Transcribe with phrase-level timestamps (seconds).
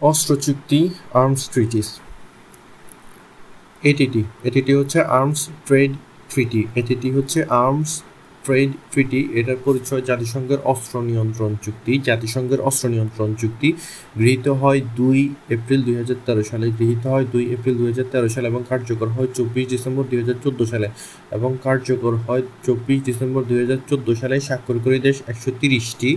[0.00, 0.80] অস্ত্র চুক্তি
[1.22, 1.88] arms treaties
[3.82, 5.92] ATT ATT হচ্ছে আর্মস ট্রেড
[6.30, 7.90] ট্রিটি এটিটি হচ্ছে আর্মস
[8.44, 13.68] ট্রেড ট্রিটি এটার পরিচয় জাতিসংঘের অস্ত্র নিয়ন্ত্রণ চুক্তি। জাতিসংঘের অস্ত্র নিয়ন্ত্রণ চুক্তি
[14.18, 15.18] গৃহীত হয় দুই
[15.56, 19.08] এপ্রিল দুই হাজার তেরো সালে। গৃহীত হয় দুই এপ্রিল দুই হাজার তেরো সালে এবং কার্যকর
[19.16, 20.88] হয় চব্বিশ ডিসেম্বর দুই হাজার চোদ্দ সালে
[21.36, 26.10] এবং কার্যকর হয় চব্বিশ ডিসেম্বর দুই হাজার চোদ্দ সালে স্বাক্ষরকারী দেশ একশো তিরিশটি।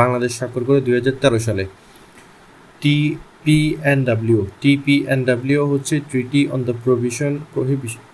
[0.00, 1.64] বাংলাদেশ স্বাক্ষর করে দুই হাজার তেরো সালে।
[2.82, 2.96] টি
[3.44, 7.32] PNW TPNW হচ্ছে treaty on the provision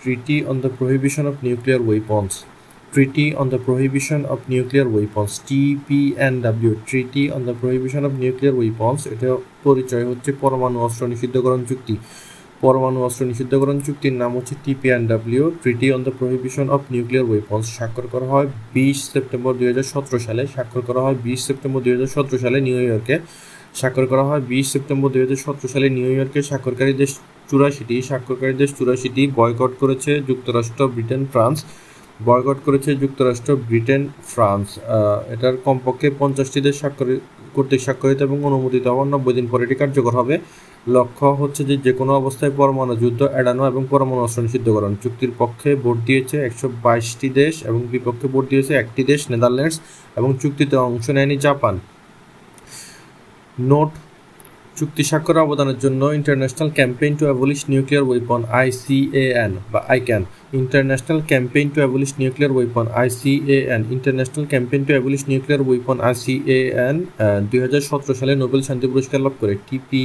[0.02, 2.30] treaty on the prohibition of nuclear weapons
[2.92, 8.98] treaty on the prohibition of nuclear weapons TPNW treaty on the prohibition of nuclear weapons
[9.14, 9.28] এটা
[9.66, 11.94] পরিচয় হচ্ছে পরমাণু অস্ত্র নিষিদ্ধকরণ চুক্তি।
[12.62, 18.06] পরমাণু অস্ত্র নিষিদ্ধকরণ চুক্তির নাম হচ্ছে TPNW treaty on the prohibition of nuclear weapons স্বাক্ষর
[18.12, 22.10] করা হয় বিশ সেপ্টেম্বর দুই হাজার সতেরো সালে। স্বাক্ষর করা হয় বিশ সেপ্টেম্বর দুই হাজার
[22.16, 23.16] সতেরো সালে নিউ ইয়র্কে।
[23.80, 27.10] স্বাক্ষর করা হয়। বিশ সেপ্টেম্বর দুই হাজার সতেরো সালে নিউ ইয়র্কে স্বাক্ষরকারী দেশ
[27.50, 31.58] চুরাশিটি, স্বাক্ষরকারী দেশ চুরাশিটি বয়কট করেছে যুক্তরাষ্ট্র, ব্রিটেন, ফ্রান্স।
[32.28, 34.66] বয়কট করেছে যুক্তরাষ্ট্র, ব্রিটেন, ফ্রান্স।
[35.34, 37.08] এটার কমপক্ষে পঞ্চাশটি দেশ স্বাক্ষর,
[37.56, 40.34] কর্তৃক স্বাক্ষরিত এবং অনুমোদিত। হওয়ার নব্বই দিন পরে এটি কার্যকর হবে।
[40.96, 45.70] লক্ষ্য হচ্ছে যে যে কোনো অবস্থায় পরমাণু যুদ্ধ এড়ানো এবং পরমাণু অস্ত্র নিষিদ্ধকরণ। চুক্তির পক্ষে
[45.84, 49.76] ভোট দিয়েছে একশো বাইশটি দেশ এবং বিপক্ষে ভোট দিয়েছে একটি দেশ, নেদারল্যান্ডস
[50.18, 51.74] এবং চুক্তিতে অংশ নেয়নি জাপান।
[53.70, 53.90] নোট
[54.78, 60.22] চুক্তি স্বাক্ষর অবদানের জন্য international campaign to abolish nuclear weapon ICAN বা ICAN
[60.60, 66.96] international campaign to abolish nuclear weapon ICAN international campaign to abolish nuclear weapon ICAN
[67.50, 70.02] দুই হাজার সতেরো সালে নোবেল শান্তি পুরস্কার লাভ করে। টিপি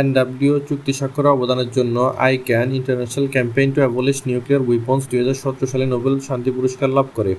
[0.00, 5.66] এনডাব্লিউ চুক্তি স্বাক্ষর অবদানের জন্য ICAN international campaign to abolish nuclear weapons দুই হাজার সতেরো
[5.72, 7.32] সালে নোবেল শান্তি পুরস্কার লাভ করে।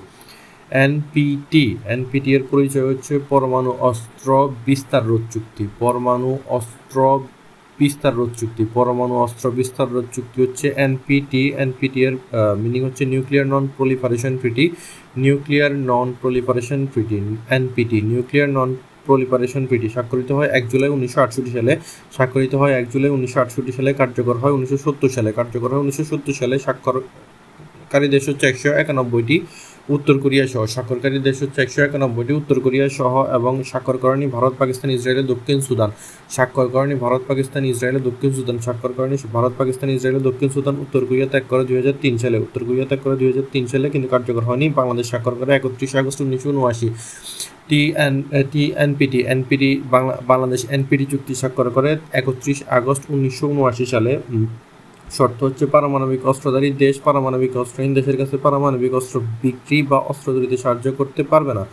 [0.70, 1.64] এনপিটি
[1.94, 4.28] এনপিটি এর পরিচয় হচ্ছে পরমাণু অস্ত্র
[4.66, 6.98] বিস্তার রোধ চুক্তি। পরমাণু অস্ত্র
[7.78, 12.14] বিস্তার রোধ চুক্তি। পরমাণু অস্ত্র বিস্তার রোধ চুক্তি হচ্ছে এনপিটি। এনপিটি এর
[12.62, 14.64] মিনিং হচ্ছে nuclear non proliferation treaty
[15.24, 17.16] nuclear non proliferation treaty
[17.56, 17.98] NPT.
[18.10, 18.70] Nuclear non
[19.06, 21.72] proliferation treaty স্বাক্ষরিত হয় এক জুলাই উনিশশো আটষট্টি সালে।
[22.16, 26.04] স্বাক্ষরিত হয় এক জুলাই উনিশশো আটষট্টি সালে। কার্যকর হয় উনিশশো সত্তর সালে। কার্যকর হয় উনিশশো
[26.10, 29.36] সত্তর সালে। স্বাক্ষরকারী দেশ হচ্ছে একশো একানব্বইটি।
[29.88, 34.90] উত্তর কোরিয়া সহ স্বাক্ষরকারী দেশ হচ্ছে একশো একানব্বইটি, উত্তর কোরিয়া সহ এবং স্বাক্ষরকরণী ভারত, পাকিস্তান
[34.96, 35.90] ইসরায়েলের দক্ষিণ সুদান।
[36.36, 41.44] স্বাক্ষরকরণী ভারত, পাকিস্তান ইসরায়েলের দক্ষিণ সুদান। স্বাক্ষরকরণী ভারত, পাকিস্তান ইসরায়েলের দক্ষিণ সুদান, উত্তর কোরিয়া ত্যাগ
[41.50, 44.44] করে দুই হাজার তিন সালে। উত্তর কোরিয়া ত্যাগ করে দুই হাজার তিন সালে কিন্তু কার্যকর
[44.48, 46.88] হয়নি। বাংলাদেশ স্বাক্ষর করে একত্রিশে আগস্ট উনিশশো উনআশি।
[47.68, 48.14] T N
[48.52, 49.70] T NPT NPT
[50.30, 54.12] Bangladesh NPT চুক্তি স্বাক্ষর করে একত্রিশ আগস্ট উনিশশো উনআশি সালে।
[55.18, 60.56] শর্ত হচ্ছে পারমাণবিক অস্ত্রধারী দেশ পারমাণবিক অস্ত্রহীন দেশের কাছে পারমাণবিক অস্ত্র বিক্রি বা অস্ত্র তৈরিতে
[60.64, 61.64] সাহায্য করতে পারবে না।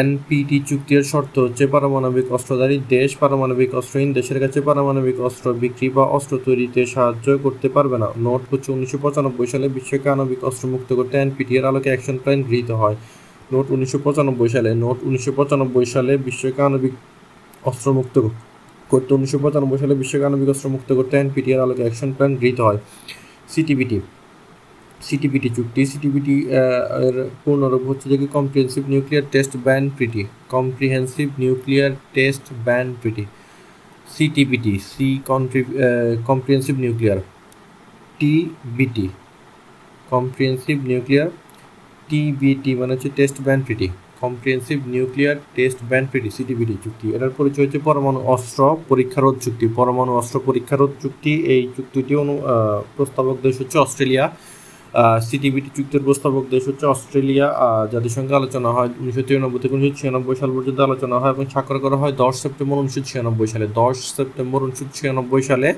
[0.00, 6.04] এনপিটি চুক্তির শর্ত হচ্ছে পারমাণবিক অস্ত্রধারী দেশ পারমাণবিক অস্ত্রহীন দেশের কাছে পারমাণবিক অস্ত্র বিক্রি বা
[6.16, 10.88] অস্ত্র তৈরিতে সাহায্য করতে পারবে না। নোট হচ্ছে উনিশশো পঁচানব্বই সালে বিশ্বকে আণবিক অস্ত্র মুক্ত
[10.98, 12.96] করতে এনপিটি এর আলোকে অ্যাকশন প্ল্যান গৃহীত হয়।
[13.52, 16.94] নোট উনিশশো পঁচানব্বই সালে, নোট উনিশশো পঁচানব্বই সালে বিশ্বকে আণবিক
[17.70, 18.16] অস্ত্র মুক্ত
[18.90, 22.78] করতে উনিশশো পঁচানব্বই সালে বিশ্বকে আণবিক অস্ত্র মুক্ত করতে এনপিটিআর আলোকে অ্যাকশন প্ল্যান গৃহীত হয়।
[23.48, 23.98] সিটিবিটি
[25.00, 26.36] সিটিবিটি চুক্তি। সিটিবিটি
[27.06, 33.24] এর পূর্ণরূপ হচ্ছে যে কি comprehensive nuclear test ban treaty comprehensive nuclear test ban treaty
[34.08, 35.06] CTBT C
[36.28, 37.18] comprehensive nuclear
[38.20, 39.06] TBT
[40.10, 41.28] comprehensive nuclear
[42.08, 43.88] TBT মানে হচ্ছে test ban treaty
[44.22, 50.12] comprehensive nuclear test ban treaty CTBT চুক্তি। এটার পরিচয় হচ্ছে পরমাণু অস্ত্র পরীক্ষারোধ চুক্তি। পরমাণু
[50.20, 52.34] অস্ত্র পরীক্ষারোধ চুক্তি, এই চুক্তিটি অনু
[52.96, 54.24] প্রস্তাবক দেশ হচ্ছে অস্ট্রেলিয়া।
[55.28, 57.46] সিটিবিটি চুক্তির প্রস্তাবক দেশ হচ্ছে অস্ট্রেলিয়া।
[57.92, 61.96] জাতিসংঘে আলোচনা হয় উনিশশো তিরানব্বই থেকে উনিশশো ছিয়ানব্বই সাল পর্যন্ত আলোচনা হয় এবং স্বাক্ষর করা
[62.02, 65.68] হয় দশ সেপ্টেম্বর উনিশশো ছিয়ানব্বই সালে। দশ সেপ্টেম্বর উনিশশো ছিয়ানব্বই সালে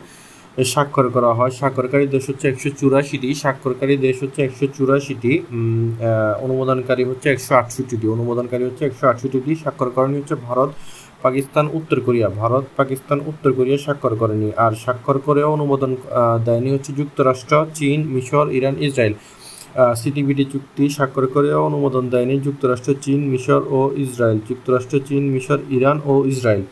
[0.72, 5.33] স্বাক্ষর করা হয়। স্বাক্ষরকারী দেশ হচ্ছে একশো চুরাশিটি। স্বাক্ষরকারী দেশ হচ্ছে একশো চুরাশিটি।
[6.47, 10.71] অনুমোদনকারী হচ্ছে একশো আটষট্টিটি। অনুমোদনকারী হচ্ছে একশো আটষট্টিটি। স্বাক্ষরকরণী হচ্ছে ভারত,
[11.25, 15.91] পাকিস্তান, উত্তর কোরিয়া। ভারত, পাকিস্তান, উত্তর কোরিয়া স্বাক্ষর করেনি। আর স্বাক্ষর করেও অনুমোদন
[16.47, 19.15] দেয়নি হচ্ছে যুক্তরাষ্ট্র, চীন, মিশর, ইরান, ইসরায়েল।
[20.01, 25.98] সিটিবিটি চুক্তি স্বাক্ষর করেও অনুমোদন দেয়নি যুক্তরাষ্ট্র, চীন, মিশর ও ইসরায়েল। যুক্তরাষ্ট্র, চীন, মিশর, ইরান
[26.13, 26.63] ও ইসরায়েল।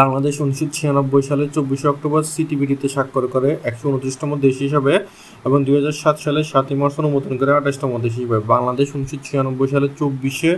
[0.00, 4.94] বাংলাদেশ উনিশশো ছিয়ানব্বই সালে চব্বিশে অক্টোবর সিটিবিডিতে স্বাক্ষর করে একশো উনত্রিশতম দেশ হিসাবে
[5.46, 9.68] এবং দুই হাজার সাত সালে সাতই মার্চ অনুমোদন করে আঠাশতম দেশ হিসাবে। বাংলাদেশ উনিশশো ছিয়ানব্বই
[9.74, 10.52] সালে চব্বিশে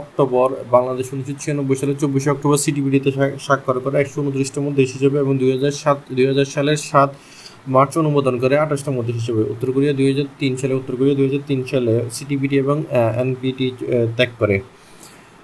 [0.00, 3.10] অক্টোবর, বাংলাদেশ উনিশশো ছিয়ানব্বই সালে চব্বিশে অক্টোবর সিটিবিডিতে
[3.46, 7.10] স্বাক্ষর করে একশো উনত্রিশতম দেশ হিসেবে এবং দুই হাজার সাত, দুই হাজার সালের সাত
[7.74, 11.26] মার্চ অনুমোদন করে আঠাশতম দেশ হিসেবে। উত্তর কোরিয়া দুই হাজার তিন সালে, উত্তর কোরিয়া দুই
[11.28, 11.92] হাজার তিন সালে
[12.62, 12.76] এবং
[13.40, 14.56] দুই হাজার সালে সাত করে।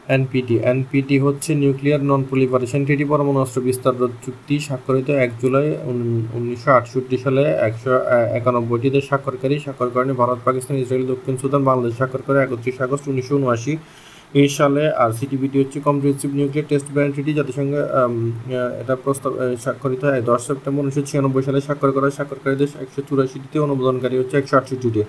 [0.06, 5.68] এনপিটি। এনপিটি হচ্ছে নিউক্লিয়ার নন প্রলিফারেশন ট্রিটি পরমাণু অস্ত্র বিস্তার রোধ চুক্তি স্বাক্ষরিত এক জুলাই
[6.36, 7.90] উনিশশো আটষট্টি সালে একশো
[8.38, 9.88] একানব্বইটি দেশ স্বাক্ষরকারী স্বাক্ষর
[10.20, 13.74] ভারত, পাকিস্তান, ইসরায়েল, দক্ষিণ সুদান, বাংলাদেশ স্বাক্ষর করে একত্রিশ আগস্ট উনিশশো উনআশি
[14.40, 17.80] এই সালে আর সিটিবিটি হচ্ছে comprehensive nuclear test ban treaty জাতিসংঘে
[18.82, 19.32] এটা প্রস্তাব
[19.64, 24.34] স্বাক্ষরিত হয়। দশ সেপ্টেম্বর উনিশশো ছিয়ানব্বই সালে স্বাক্ষর করা স্বাক্ষরকারী দেশ একশো চুরাশিটিতে অনুমোদনকারী হচ্ছে
[24.40, 25.02] একশো আটষট্টিটি।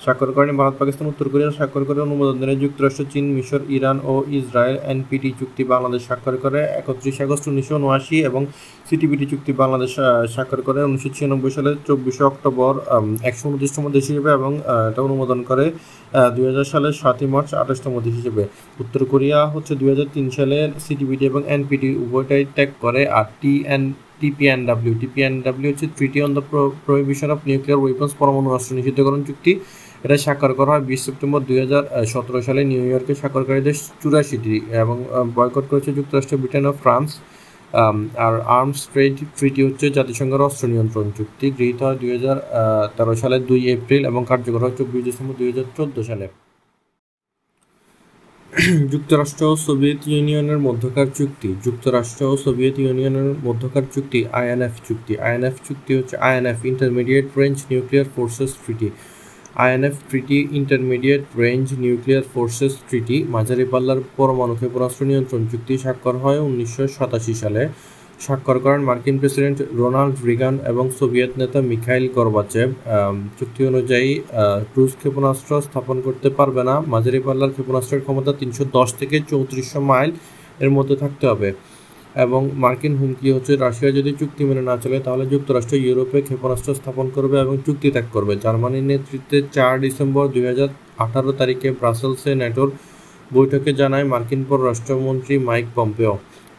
[0.00, 4.14] স্বাক্ষর করেন ভারত, পাকিস্তান, উত্তর কোরিয়া স্বাক্ষর করে অনুমোদন দেন যুক্তরাষ্ট্র, চীন, মিশর, ইরান ও
[4.38, 8.42] ইসরায়েল এনপিটি চুক্তি বাংলাদেশ স্বাক্ষর করে একত্রিশ আগস্ট উনিশশো উনআশি এবং
[8.88, 9.92] সিটিপিটি চুক্তি বাংলাদেশ
[10.34, 12.74] স্বাক্ষর করে উনিশশো ছিয়ানব্বই সালে চব্বিশে অক্টোবর
[13.28, 14.52] একশো উনত্রিশতম দেশ হিসেবে এবং
[14.90, 15.64] এটা অনুমোদন করে
[16.34, 18.42] দুই হাজার সালের সাতই মার্চ আঠাশতম দেশ হিসেবে।
[18.82, 20.56] উত্তর কোরিয়া হচ্ছে দুই হাজার তিন সালে
[20.86, 23.82] সিটিবিটি এবং এনপিটি, উভয়টাই ত্যাগ করে, আর টি এন
[24.20, 26.42] টিপিএনডাব্লিউ। টিপিএনডাব্লিউ হচ্ছে treaty on the
[26.86, 29.52] prohibition of nuclear weapons পরমাণু অস্ত্র নিষিদ্ধকরণ চুক্তি।
[30.04, 31.58] এটা স্বাক্ষর করা হয় বিশ সেপ্টেম্বর দুই
[32.48, 34.96] সালে নিউ ইয়র্কে স্বাক্ষরকারী দেশ চুরাশিটি এবং
[35.36, 37.10] বয়কট করেছে যুক্তরাষ্ট্র, ব্রিটেন ও ফ্রান্স।
[38.26, 42.10] আর আর্মস ট্রেড ট্রিটি হচ্ছে জাতিসংঘের অস্ত্র নিয়ন্ত্রণ চুক্তি, গৃহীত হয় দুই
[42.96, 45.50] তেরো সালের দুই এপ্রিল এবং কার্যকর হয় চব্বিশ ডিসেম্বর দুই
[46.10, 46.26] সালে।
[48.92, 55.56] যুক্তরাষ্ট্র ও সোভিয়েত ইউনিয়নের মধ্যকার চুক্তি, যুক্তরাষ্ট্র ও সোভিয়েত ইউনিয়নের মধ্যকার চুক্তি আইএনএফ চুক্তি। আইএনএফ
[55.66, 58.88] চুক্তি হচ্ছে INF intermediate range nuclear forces treaty.
[59.64, 66.40] INF treaty intermediate range nuclear forces treaty মাঝারি পাল্লার পরমাণু ক্ষেপণাস্ত্র নিয়ন্ত্রণ চুক্তি স্বাক্ষর হয়
[66.48, 67.62] উনিশশো সাতাশি সালে।
[68.24, 72.68] স্বাক্ষর করেন মার্কিন প্রেসিডেন্ট রোনাল্ড রিগান এবং সোভিয়েত নেতা মিখাইল গর্বাচেভ।
[73.38, 74.10] চুক্তি অনুযায়ী
[74.72, 80.10] ক্রুজ ক্ষেপণাস্ত্র স্থাপন করতে পারবে না। মাঝারি পাল্লার ক্ষেপণাস্ত্রের ক্ষমতা তিনশো দশ থেকে চৌত্রিশশো মাইল
[80.64, 81.48] এর মধ্যে থাকতে হবে।
[82.14, 87.06] এবং মার্কিন হুমকি হচ্ছে রাশিয়া যদি চুক্তি মেনে না চলে, তাহলে যুক্তরাষ্ট্র ইউরোপে ক্ষেপণাস্ত্র স্থাপন
[87.16, 90.68] করবে এবং চুক্তি ত্যাগ করবে। জার্মানির নেতৃত্বে চার ডিসেম্বর দুই হাজার
[91.04, 92.68] আঠারো তারিখে ব্রাসেলসে ন্যাটোর
[93.30, 96.14] বৈঠকে জানায় মার্কিন পররাষ্ট্রমন্ত্রী মাইক পম্পেও।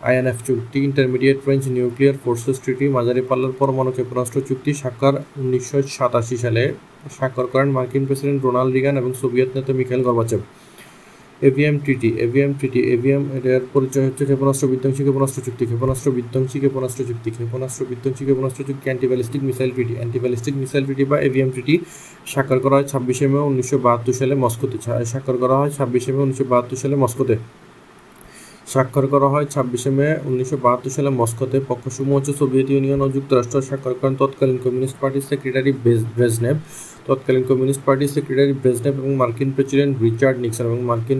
[0.07, 6.37] আইএনএফ চুক্তি, intermediate range nuclear forces treaty, মাঝারি পাল্লার পরমাণু ক্ষেপণাস্ত্র চুক্তি, স্বাক্ষর উনিশশো সাতাশি
[6.43, 6.63] সালে
[7.17, 10.41] স্বাক্ষর করেন মার্কিন প্রেসিডেন্ট রোনাল্ড রিগান এবং সোভিয়েত নেতা Mikhail Gorbachev.
[11.41, 17.01] ABM treaty ABM treaty ABM এর পরিচয় হচ্ছে ক্ষেপণাস্ত্র বিধ্বংসী ক্ষেপণাস্ত্র চুক্তি, ক্ষেপণাস্ত্র বিধ্বংসী ক্ষেপণাস্ত্র
[17.09, 21.75] চুক্তি, ক্ষেপণাস্ত্র বিধ্বংসী ক্ষেপণাস্ত্র চুক্তি anti ballistic missile treaty anti ballistic missile treaty বা এভিএম ট্রিটি
[22.31, 24.77] স্বাক্ষর করা হয় ছাব্বিশে মে উনিশশো বাহাত্তর সালে মস্কোতে
[25.11, 27.35] স্বাক্ষর করা হয় ছাব্বিশে মে উনিশশো বাহাত্তর সালে মস্কোতে।
[28.71, 33.57] স্বাক্ষর করা হয় ছাব্বিশে মে উনিশশো বাহাত্তর সালে মস্কোতে। পক্ষসমূহ হচ্ছে সোভিয়েত ইউনিয়ন ও যুক্তরাষ্ট্র।
[33.69, 35.71] স্বাক্ষর করেন তৎকালীন কমিউনিস্ট পার্টির সেক্রেটারি
[36.17, 36.55] ব্রেজনেভ
[37.07, 41.19] তৎকালীন কমিউনিস্ট পার্টির সেক্রেটারি ব্রেজনেভ এবং মার্কিন প্রেসিডেন্ট রিচার্ড নিক্সন এবং মার্কিন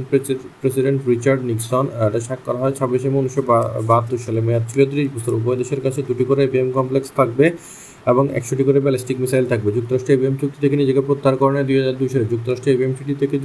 [0.61, 3.43] প্রেসিডেন্ট রিচার্ড নিক্সন এটা স্বাক্ষর হয় ছাব্বিশে মে উনিশশো
[3.89, 7.45] বাহাত্তর সালে। মেয়াদ ছিল ত্রিশ বছর। উভয় দেশের কাছে দুটি করে এপিএম কমপ্লেক্স থাকবে।
[8.13, 11.95] এবং একশোটি করে ব্যালিস্টিক মিসাইল থাকবে। যুক্তরাষ্ট্র এবিএম চুক্তি থেকে নিজেকে প্রত্যাহার করে দুই হাজার
[12.01, 13.35] দুই সালে। যুক্তরাষ্ট্র এবিএম ট্রিটি থেকে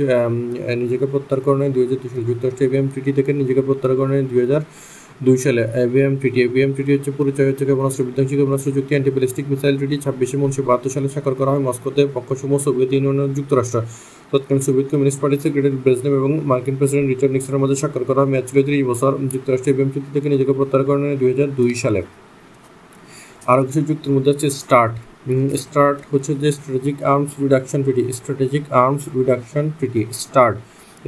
[0.82, 4.40] নিজেকে প্রত্যাহার করে দুই হাজার দুই সালে। যুক্তরাষ্ট্র এবিএম ট্রিটি থেকে নিজেকে প্রত্যাহার করে দুই
[4.44, 4.62] হাজার
[5.26, 9.46] দুই সালে। এবিএম ট্রিটি এবিএম ট্রিটি হচ্ছে পরিচয় হচ্ছে ক্ষেপণাস্ত্র, বিধ্বংসী ক্ষেপণাস্ত্র চুক্তি অ্যান্টি ব্যালিস্টিক
[9.52, 13.78] মিসাইল ট্রিটি ছাব্বিশে উনিশশো বাহাত্তর সালে স্বাক্ষর করা হয় মস্কোতে। পক্ষসমূহ সোভিয়েত ইউনিয়নের যুক্তরাষ্ট্র।
[14.32, 18.30] তৎকালীন সোভিয়েত কমিউনিস্ট পার্টির সেক্রেটারি ব্রেজনেভ এবং মার্কিন প্রেসিডেন্ট রিচার্ড নিক্সনের মধ্যে স্বাক্ষর করা হয়।
[18.32, 22.00] মেয়াদ ছিল ত্রিশ বছর। যুক্তরাষ্ট্র এবিএম চুক্তি থেকে নিজেকে প্রত্যাহার করেন দুই হাজার দুই সালে।
[23.52, 24.94] আরও কিছু চুক্তির মধ্যে হচ্ছে স্টার্ট
[25.64, 30.56] স্টার্ট হচ্ছে যে strategic arms reduction treaty strategic arms reduction treaty START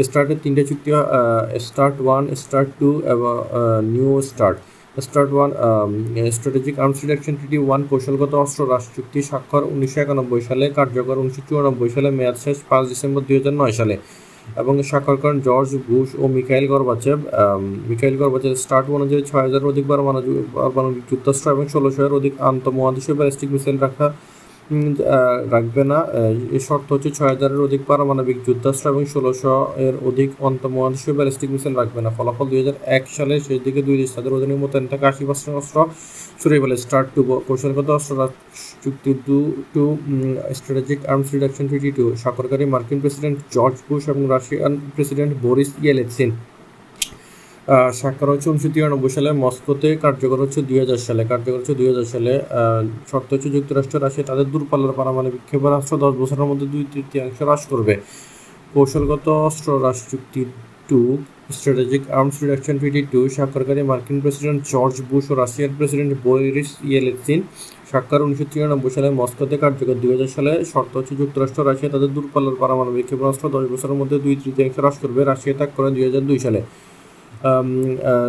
[0.06, 0.90] স্টার্টের তিনটে চুক্তি
[1.66, 3.34] স্টার্ট ওয়ান স্টার্ট টু এবং
[3.92, 4.56] new START
[5.06, 5.50] START one
[6.36, 11.42] strategic arms reduction treaty one কৌশলগত অস্ত্র রাষ্ট্র চুক্তি স্বাক্ষর উনিশশো একানব্বই সালে, কার্যকর উনিশশো
[11.48, 13.94] চুরানব্বই সালে, মেয়াদ শেষ পাঁচ ডিসেম্বর দুই হাজার নয় সালে।
[14.60, 17.18] এবং স্বাক্ষর করেন জর্জ বুশ ও Mikhail Gorbachev
[17.88, 23.78] Mikhail Gorbachev START অনুযায়ী ছয় হাজারের অধিক পারমাণবিক যুক্তাস্ত্র এবং ষোলোশোর অধিক আন্তঃমহাদেশীয় ব্যালিস্টিক মিসাইল
[23.86, 24.06] রাখা
[25.54, 25.98] রাখবে না।
[26.56, 29.52] এই শর্ত হচ্ছে ছয় হাজারের অধিক পারমাণবিক যুদ্ধাস্ত্র এবং ষোলোশো
[29.86, 33.96] এর অধিক অন্তমহাদেশীয় ব্যালিস্টিক মিসাইল রাখবে না। ফলাফল দুই হাজার এক সালের শেষ দিকে দুই
[34.00, 35.78] দেশ তাদের অধীনে মোতায়েন থাকে আশি পার্সেন্ট অস্ত্র
[36.40, 38.14] সরিয়ে ফেলে স্টার্ট টু কৌশলগত অস্ত্র
[38.86, 39.38] চুক্তি two
[39.74, 39.84] two
[40.58, 46.30] strategic arms reduction treaty two স্বাক্ষরকারী মার্কিন প্রেসিডেন্ট জর্জ বুশ এবং রাশিয়ান প্রেসিডেন্ট বোরিস ইয়েলেটসিন
[48.00, 52.06] স্বাক্ষর হচ্ছে উনিশশো তিরানব্বই সালে মস্কোতে, কার্যকর হচ্ছে দুই হাজার সালে। কার্যকর হচ্ছে দুই হাজার
[52.14, 52.32] সালে
[53.10, 57.94] শর্ত হচ্ছে যুক্তরাষ্ট্র, রাশিয়া তাদের দূরপাল্লার পারমাণবিক ক্ষেপণাস্ত্র দশ বছরের মধ্যে দুই তৃতীয়াংশ হ্রাস করবে।
[58.74, 60.40] কৌশলগত অস্ত্র হ্রাস চুক্তি
[60.88, 61.00] two
[61.54, 67.40] strategic arms reduction treaty two স্বাক্ষরকারী মার্কিন প্রেসিডেন্ট জর্জ বুশ ও রাশিয়ার প্রেসিডেন্ট বরিস ইয়েলেটসিন
[67.90, 72.56] স্বাক্ষর উনিশশো তিরানব্বই সালে মস্কোতে কার্যকর। দুই হাজার সালে শর্ত হচ্ছে যুক্তরাষ্ট্র রাশিয়া তাদের দূরপাল্লার
[72.62, 76.38] পারমাণবিক ক্ষেপণাস্ত্র। দশ বছরের মধ্যে দুই তৃতীয়াংশ হ্রাস করবে। রাশিয়া ত্যাগ করে দুই হাজার দুই
[76.44, 76.60] সালে।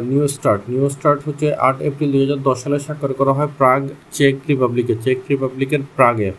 [0.09, 3.81] New start. নিউ স্টার্ট হচ্ছে আট এপ্রিল দুই হাজার দশ সালে স্বাক্ষর করা হয় প্রাগ
[4.17, 6.29] চেক রিপাবলিকে। চেক রিপাবলিকের প্রাগে।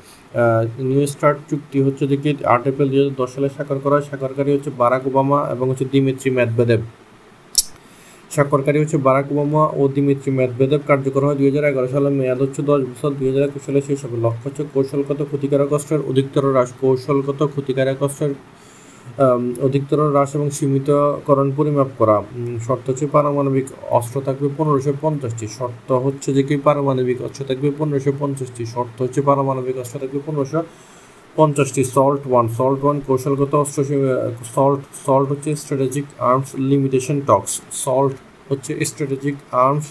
[0.88, 4.50] নিউ স্টার্ট চুক্তি হচ্ছে দেখি আট এপ্রিল দুই হাজার দশ সালে স্বাক্ষর করা হয়। স্বাক্ষরকারী
[4.56, 6.80] হচ্ছে বারাক ওবামা এবং হচ্ছে দিমিত্রি ম্যাদবেদেব
[8.34, 12.60] স্বাক্ষরকারী হচ্ছে বারাক ওবামা ও দিমিত্রি ম্যাথবেদেব কার্যকর হয় দুই হাজার এগারো সালে। মেয়াদ হচ্ছে
[12.70, 16.70] দশ বছর। দুই হাজার একুশ সালে শেষ হবে লক্ষ্য হচ্ছে কৌশলগত ক্ষতিকারক অস্ত্রের অধিকতর হ্রাস।
[16.82, 18.32] কৌশলগত ক্ষতিকারক অস্ত্রের
[19.66, 22.16] অধিকতর হ্রাস এবং সীমিতকরণ পরিমাপ করা।
[22.66, 23.66] শর্ত হচ্ছে পারমাণবিক
[23.98, 29.20] অস্ত্র থাকবে পনেরোশো পঞ্চাশটি। শর্ত হচ্ছে যে কি পারমাণবিক অস্ত্র থাকবে পনেরোশো পঞ্চাশটি। শর্ত হচ্ছে
[29.28, 30.60] পারমাণবিক অস্ত্র থাকবে পনেরোশো
[31.38, 33.80] পঞ্চাশটি। Salt one. সল্ট ওয়ান কৌশলগত অস্ত্র
[34.54, 37.52] সল্ট সল্ট হচ্ছে strategic arms limitation talks.
[37.84, 38.14] SALT
[38.48, 39.36] হচ্ছে strategic
[39.66, 39.86] arms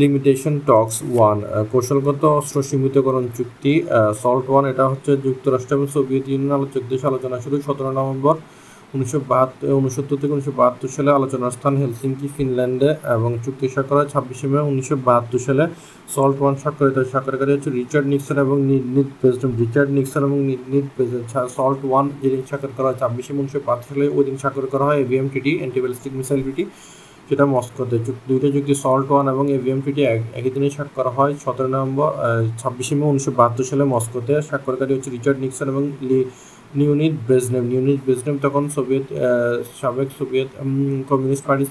[0.00, 1.38] limitation talks one
[1.72, 3.72] কৌশলগত অস্ত্র সীমিতকরণ চুক্তি
[4.22, 8.36] সল্ট ওয়ান এটা হচ্ছে যুক্তরাষ্ট্র এবং সোভিয়েত ইউনিয়ন আলোচক দেশ আলোচনা শুরু, সতেরো নভেম্বর
[8.94, 14.08] উনিশশো বাহাত্তর, উনসত্তর থেকে উনিশশো বাহাত্তর সালে আলোচনার স্থান হেলসিঙ্কি, ফিনল্যান্ডে এবং চুক্তি স্বাক্ষর হয়
[14.12, 15.64] ছাব্বিশে মে উনিশশো বাহাত্তর সালে।
[16.14, 18.56] সল্ট ওয়ান স্বাক্ষরিত স্বাক্ষরকারী হচ্ছে রিচার্ড নিক্সন এবং
[18.94, 20.38] নিট প্রেসিডেন্ট রিচার্ড নিক্সন এবং
[20.72, 24.36] নিট প্রেসিডেন্ট সল্ট ওয়ান যেদিন স্বাক্ষর করা হয় ছাব্বিশে মে উনিশশো বাহাত্তর সালে, ওই দিন
[24.42, 26.64] স্বাক্ষর করা হয় এভিএম টিটি অ্যান্টিব্যালিস্টিক মিসাইল টিটি
[27.28, 27.96] সেটা মস্কোতে।
[28.28, 30.02] দুইটা চুক্তি সল্ট ওয়ান এবং এভিএম টিটি
[30.38, 32.10] একই দিনে স্বাক্ষর হয়। সতেরো নভেম্বর
[32.60, 35.82] ছাব্বিশে মে উনিশশো বাহাত্তর সালে মস্কোতে স্বাক্ষরকারী হচ্ছে রিচার্ড নিক্সন এবং
[36.80, 39.06] নিউনিট ব্রেজনেভ। নিউনিট ব্রেজনেভ তখন সোভিয়েত
[39.80, 40.50] সাবেক সোভিয়েত
[41.10, 41.70] কমিউনিস্ট পার্টির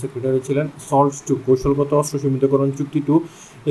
[0.00, 3.14] সেক্রেটারি ছিলেন। সল্ট টু, কৌশলগত অস্ত্র সীমিতকরণ চুক্তি two,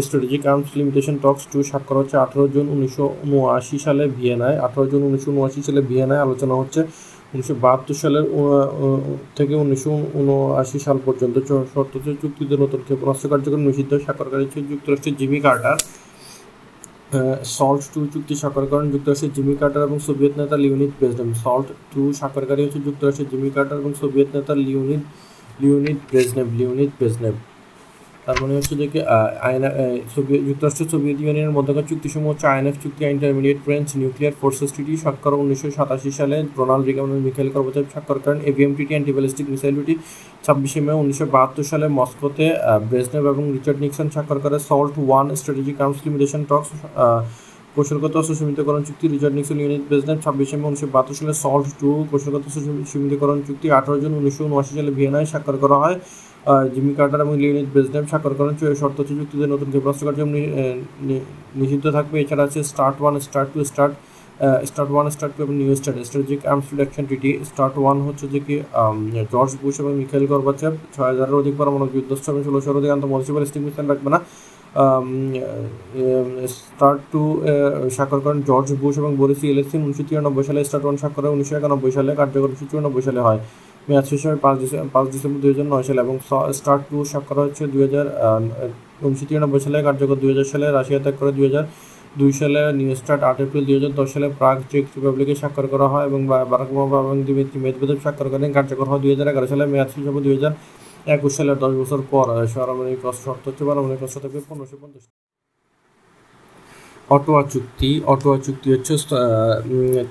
[0.06, 5.02] strategic arms limitation talks two স্বাক্ষর হচ্ছে আঠারো জুন উনিশশো উনআশি সালে ভিয়েনায়। আঠারো জুন
[5.08, 6.82] উনিশশো উনআশি সালে ভিয়েনায় আলোচনা হচ্ছে।
[7.34, 8.26] উনিশশো বাহাত্তর সালের
[9.38, 11.36] থেকে উনিশশো উনআশি সাল পর্যন্ত
[11.74, 15.78] শর্ত চুক্তিতে নতুন ক্ষেপণাস্ত্র কার্যক্রম নিষিদ্ধ। স্বাক্ষরকারী ছিল যুক্তরাষ্ট্রের জিমি কার্টার।
[17.58, 22.02] সল্ট টু চুক্তি স্বাক্ষর করেন যুক্তরাষ্ট্রের জিমি কার্টার এবং সোভিয়েত নেতা লিওনিদ ব্রেজনেভ সল্ট টু
[22.20, 25.02] স্বাক্ষরকারী হচ্ছে যুক্তরাষ্ট্রের জিমি কার্টার এবং সোভিয়েত নেতা Leonid
[25.62, 27.36] Leonid Brezhnev Leonid Brezhnev
[28.30, 28.88] তার মানে হচ্ছে যে
[29.48, 29.70] আইনা
[30.14, 34.94] সোভিয়েত যুক্তরাষ্ট্র সোভিয়েত ইউনিয়নের মধ্যকার চুক্তি চুক্তিসমূহ হচ্ছে আইএনএফ চুক্তি, intermediate range nuclear forces treaty
[35.04, 39.74] স্বাক্ষর উনিশশো সাতাশি সালে রোনাল্ড রিগাম এবং মিখাইল কর্মচারী স্বাক্ষর করেন। এভিএম টিটি অ্যান্টিব্যালিস্টিক মিসাইল
[39.78, 39.96] ট্রিটি
[40.46, 42.46] ছাব্বিশে মে উনিশশো বাহাত্তর সালে মস্কোতে
[42.90, 46.70] ব্রেজনেভ এবং রিচার্ড নিক্সন স্বাক্ষর করে। SALT one strategic arms limitation talks
[47.76, 51.90] কৌশলগত অস্ত্র সীমিতকরণ চুক্তি, রিচার্ড নিক্সন ইউনিট ব্রেজনেভ ছাব্বিশে মে উনিশশো বাহাত্তর সালে সল্ট টু
[52.10, 55.98] কৌশলগত অস্ত্র সীমিতকরণ চুক্তি, আঠারো জুন উনিশশো উনআশি সালে ভিয়েনায় স্বাক্ষর করা হয়।
[56.74, 60.32] জিমি কার্টার এবং লিওনিদ ব্রেজনেভ স্বাক্ষর করেন। শর্ত হচ্ছে চুক্তিতে নতুন ক্ষেপণাস্ত্র কার্যক্রম
[61.60, 63.94] নিষিদ্ধ থাকবে। এছাড়া আছে START one, START two, START
[64.70, 65.98] START one, START two এবং new START.
[66.08, 68.56] Strategic arms reduction TT START one হচ্ছে যে কি
[69.34, 73.62] জর্জ বুশ এবং মিখাইল গর্বাচেভ। ছয় হাজারের অধিক পারমাণবিক যুদ্ধস্ত্র এবং ষোলোশোর অধিক আন্তঃমহাদেশীয় ব্যালিস্টিক
[73.66, 74.20] মিসাইল রাখবে না।
[76.56, 77.22] স্টার্ট টু
[77.96, 81.92] স্বাক্ষর করেন জর্জ বুশ এবং বরিস ইলেকশন উনিশশো তিরানব্বই সালে স্টার্ট ওয়ান স্বাক্ষর উনিশশো একানব্বই
[81.98, 83.40] সালে, কার্যকর উনিশশো চুরানব্বই সালে হয়।
[83.90, 86.16] মেয়াদ শেষ হয় পাঁচ ডিসেম্বর পাঁচ ডিসেম্বর দুই হাজার নয় সালে এবং
[86.60, 88.06] স্টার্ট টু স্বাক্ষর হচ্ছে দুই হাজার
[89.06, 91.66] উনিশশো তিরানব্বই সালে, কার্যকর দুই হাজার সালে, রাশিয়া ত্যাগ করে দুই হাজার
[92.20, 95.88] দুই সালে, নিউ স্টার্ট আট এপ্রিল দুই হাজার দশ সালে, প্রাগ চেক রিপাবলিকে স্বাক্ষর করা
[95.94, 96.20] হয় এবং
[96.52, 100.04] বারাক ওবামা এবং দিমিত্রি মেদভেদেব স্বাক্ষর করেন। কার্যকর হয় দুই হাজার এগারো সালে, মেয়াদ শেষ
[100.10, 100.54] হবে দুই হাজার
[101.16, 105.06] একুশ সালের দশ বছর পর পারমাণবিক অস্ত্র হচ্ছে পারমাণবিক অস্ত্র থেকে পনেরোশো পঞ্চাশ
[107.16, 108.94] অটোয়া চুক্তি অটোয়া চুক্তি হচ্ছে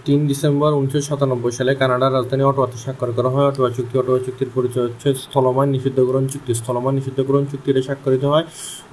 [0.07, 4.50] তিন ডিসেম্বর উনিশশো সাতানব্বই সালে কানাডার রাজধানী অটোয়াতে স্বাক্ষর করা হয়। অটোয়া চুক্তি, অটোয়া চুক্তির
[4.57, 8.45] পরিচয় হচ্ছে স্থলমান নিষিদ্ধকরণ চুক্তি। স্থলমান নিষিদ্ধকরণ চুক্তিতে স্বাক্ষরিত হয়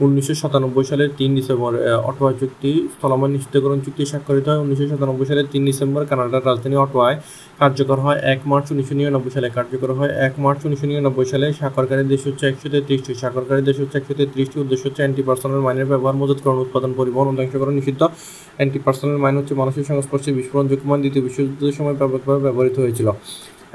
[0.04, 1.72] উনিশশো সাতানব্বই সালের তিন ডিসেম্বর
[2.10, 7.18] অটোয়া চুক্তি স্থলমান নিষিদ্ধকরণ চুক্তি স্বাক্ষরিত হয় উনিশশো সাতানব্বই সালের তিন ডিসেম্বর কানাডার রাজধানী অটোয়ায়
[7.62, 12.04] কার্যকর হয়। এক মার্চ উনিশশো নিরানব্বই সালে কার্যকর হয়। এক মার্চ উনিশশো নিরানব্বই সালে স্বাক্ষরকারী
[12.14, 16.16] দেশ হচ্ছে একশো তেত্রিশটি। স্বাক্ষরকারী দেশ হচ্ছে একশো তেত্রিশটি। উদ্দেশ্য হচ্ছে অ্যান্টি পার্সোনাল মাইনের ব্যবহার
[16.22, 17.95] মজুতকরণ উৎপাদন, পরিবহন ধ্বংসকরণ নিষিদ্ধ।
[18.58, 23.08] অ্যান্টি পার্সোনাল মাইন হচ্ছে মানুষের সংস্পর্শে বিস্ফোরণ যোগ্যমান দ্বিতীয় বিশ্বযুদ্ধের সময় ব্যাপকভাবে ব্যবহৃত হয়েছিল।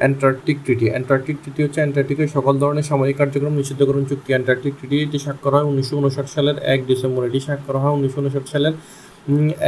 [0.01, 5.19] অ্যান্টার্কটিক ট্রিটি অ্যান্টার্কটিক ট্রিটি হচ্ছে অ্যান্টার্কটিকের সকল ধরনের সামরিক কার্যক্রম নিষিদ্ধকরণ চুক্তি। অ্যান্টার্কটিক ট্রিটি এটি
[5.25, 8.75] স্বাক্ষর হয় উনিশশো উনষাট সালের এক ডিসেম্বর। এটি স্বাক্ষর হয় উনিশশো উনষাট সালের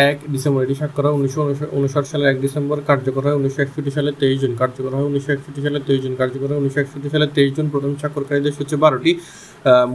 [0.09, 1.41] এক ডিসেম্বর, এটি স্বাক্ষর হয় উনিশশো
[1.79, 5.61] উনষাট সালের এক ডিসেম্বর, কার্যকর হয় উনিশশো একষট্টি সালের তেইশ জুন, কার্যকর হয় উনিশশো একষট্টি
[5.65, 9.13] সালের তেইশ জুন, কার্যকর হয় উনিশশো একষট্টি সালের তেইশ জুন, প্রথম স্বাক্ষরকারী দেশ হচ্ছে বারোটি।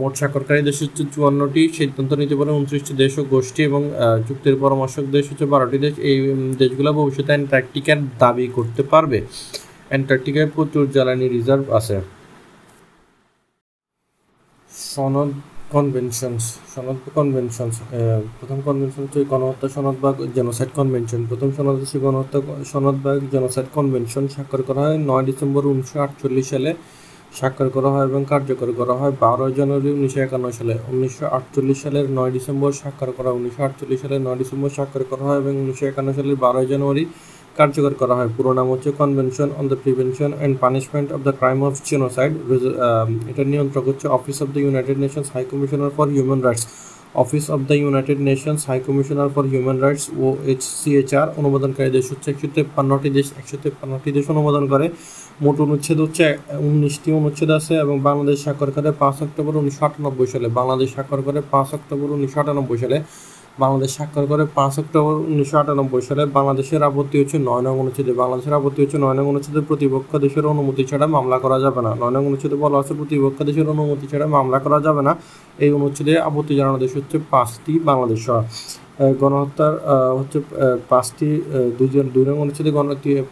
[0.00, 3.82] মোট স্বাক্ষরকারী দেশ হচ্ছে চুয়ান্নটি, সিদ্ধান্ত নিতে পারে উনত্রিশটি দেশ ও গোষ্ঠী এবং
[4.26, 6.16] চুক্তির পরামর্শক দেশ হচ্ছে বারোটি দেশ। এই
[6.60, 9.18] দেশগুলো ভবিষ্যতে অ্যান্টার্কটিকার দাবি করতে পারবে।
[9.90, 11.96] অ্যান্টার্কটিকায় প্রচুর জ্বালানি রিজার্ভ আছে।
[14.92, 15.30] সনদ
[15.74, 17.76] কনভেনশনস সনদ কনভেনশনস
[18.38, 22.38] প্রথম কনভেনশন হচ্ছে গণহত্যা সনদ বা জেনোসাইড কনভেনশন প্রথম সনদ হচ্ছে গণহত্যা
[22.72, 26.70] সনদ বা জেনোসাইড কনভেনশন স্বাক্ষর করা হয় নয় ডিসেম্বর উনিশশো আটচল্লিশ সালে।
[27.38, 32.06] স্বাক্ষর করা হয় এবং কার্যকর করা হয় বারোই জানুয়ারি উনিশশো একান্ন সালে। উনিশশো আটচল্লিশ সালের
[32.16, 36.08] নয় ডিসেম্বর স্বাক্ষর করা উনিশশো আটচল্লিশ সালের নয় ডিসেম্বর স্বাক্ষর করা হয় এবং উনিশশো একান্ন
[36.16, 37.04] সালের বারোই জানুয়ারি
[37.58, 41.58] কার্যকর করা হয়। পুরো নাম হচ্ছে convention on the prevention and punishment of the crime
[41.68, 42.32] of genocide
[43.30, 46.64] এটার নিয়ন্ত্রক হচ্ছে office of the United Nations high commissioner for human rights
[47.22, 52.06] office of the United Nations high commissioner for human rights O H CHR অনুমোদনকারী দেশ
[52.12, 54.86] হচ্ছে একশো তেপ্পান্নটি দেশ, একশো তেপ্পান্নটি দেশ অনুমোদন করে।
[55.44, 56.26] মোট অনুচ্ছেদ হচ্ছে
[56.68, 61.40] উনিশটি অনুচ্ছেদ আছে এবং বাংলাদেশ স্বাক্ষর করে পাঁচ অক্টোবর উনিশশো আটানব্বই সালে, বাংলাদেশ স্বাক্ষর করে
[61.52, 62.96] পাঁচ অক্টোবর উনিশশো আটানব্বই সালে।
[63.62, 68.54] বাংলাদেশ স্বাক্ষর করে পাঁচ অক্টোবর উনিশশো আটানব্বই সালে বাংলাদেশের আপত্তি হচ্ছে নয় নং অনুচ্ছেদে। বাংলাদেশের
[68.58, 72.22] আপত্তি হচ্ছে নয় নং অনুচ্ছেদে প্রতিপক্ষ দেশের অনুমতি ছাড়া মামলা করা যাবে না। নয় নং
[72.30, 75.12] অনুচ্ছেদে বলা হচ্ছে প্রতিপক্ষ দেশের অনুমতি ছাড়া মামলা করা যাবে না।
[75.64, 78.22] এই অনুচ্ছেদে আপত্তি জানানো দেশ হচ্ছে পাঁচটি বাংলাদেশ
[79.20, 79.74] গণহত্যার
[80.18, 80.38] হচ্ছে
[80.90, 81.28] পাঁচটি
[81.78, 82.86] দুজন দুই নং অনুচ্ছেদে গণ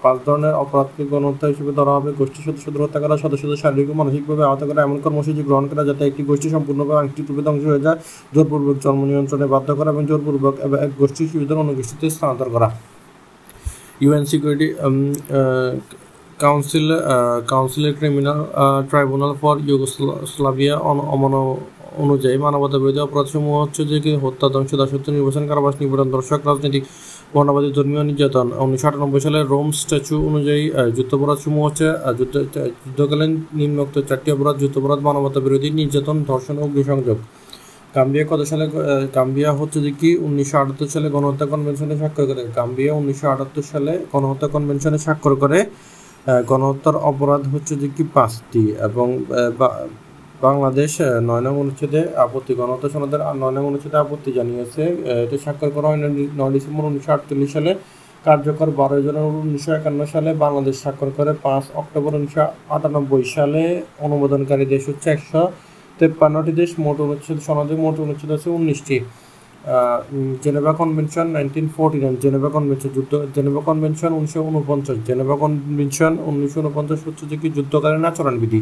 [0.04, 4.42] পাঁচ ধরনের অপরাধকে গণহত্যা হিসেবে ধরা হবে, গোষ্ঠী সদস্যদের হত্যা করা সদস্যদের শারীরিক ও মানসিকভাবে
[4.48, 7.98] আহত করা এমন কর্মসূচি গ্রহণ করা যাতে একটি গোষ্ঠী সম্পূর্ণভাবে আংশিক রূপে ধ্বংস হয়ে যায়,
[8.34, 10.54] জোরপূর্বক জন্ম নিয়ন্ত্রণে বাধ্য করা এবং জোরপূর্বক
[10.86, 12.68] এক গোষ্ঠীর সুবিধার অন্য গোষ্ঠীতে স্থানান্তর করা।
[14.04, 14.68] ইউএন সিকিউরিটি
[16.44, 16.86] কাউন্সিল
[17.52, 18.40] কাউন্সিলের ক্রিমিনাল
[18.90, 20.74] ট্রাইব্যুনাল ফর ইউগোস্লাভিয়া
[21.14, 21.34] অমন
[22.04, 26.84] অনুযায়ী মানবতা বিরোধী অপরাধসমূহ হচ্ছে যে কি হত্যা, ধ্বংস, দাসত্ব, নির্বাচন, কারাবাস, নিপীড়ন দর্শক রাজনৈতিক
[27.34, 30.62] বর্ণবাদী ধর্মীয় নির্যাতন। উনিশশো আটানব্বই সালে রোম স্ট্যাচু অনুযায়ী
[30.96, 31.86] যুদ্ধাপরাধসমূহ হচ্ছে
[32.18, 32.34] যুদ্ধ
[32.86, 37.18] যুদ্ধকালীন নিম্নোক্ত চারটি অপরাধ, যুদ্ধাপরাধ মানবতা বিরোধী নির্যাতন, ধর্ষণ অগ্নিসংযোগ।
[37.96, 38.66] গাম্বিয়া কত সালে
[39.16, 43.92] গাম্বিয়া হচ্ছে যে কি উনিশশো আটাত্তর সালে গণহত্যা কনভেনশনে স্বাক্ষর করে। গাম্বিয়া উনিশশো আটাত্তর সালে
[44.12, 45.58] গণহত্যা কনভেনশনে স্বাক্ষর করে।
[46.50, 49.06] গণহত্যার অপরাধ হচ্ছে যে কি পাঁচটি এবং
[50.44, 50.92] বাংলাদেশ
[51.28, 54.82] নয় নং অনুচ্ছেদে আপত্তি, গণহত্যা সনদের নয় নং অনুচ্ছেদে আপত্তি জানিয়েছে
[55.24, 56.00] এটি স্বাক্ষর করা হয়
[56.38, 57.72] নয় ডিসেম্বর উনিশশো আটচল্লিশ সালে।
[58.26, 62.42] কার্যকর বারোই জানুয়ারি উনিশশো একান্ন সালে বাংলাদেশ স্বাক্ষর করে পাঁচ অক্টোবর উনিশশো
[62.76, 63.62] আটানব্বই সালে
[64.06, 65.42] অনুমোদনকারী দেশ হচ্ছে একশো
[65.98, 68.96] তেপ্পান্নটি দেশ। মোট অনুচ্ছেদ সনদে মোট অনুচ্ছেদ আছে উনিশটি।
[70.44, 76.58] Geneva convention nineteen forty nine, Geneva convention যুদ্ধ, জেনেভা কনভেনশন উনিশশো উনপঞ্চাশ, জেনেভা কনভেনশন উনিশশো
[76.64, 78.60] উনপঞ্চাশ হচ্ছে যে কি যুদ্ধকালীন আচরণবিধি।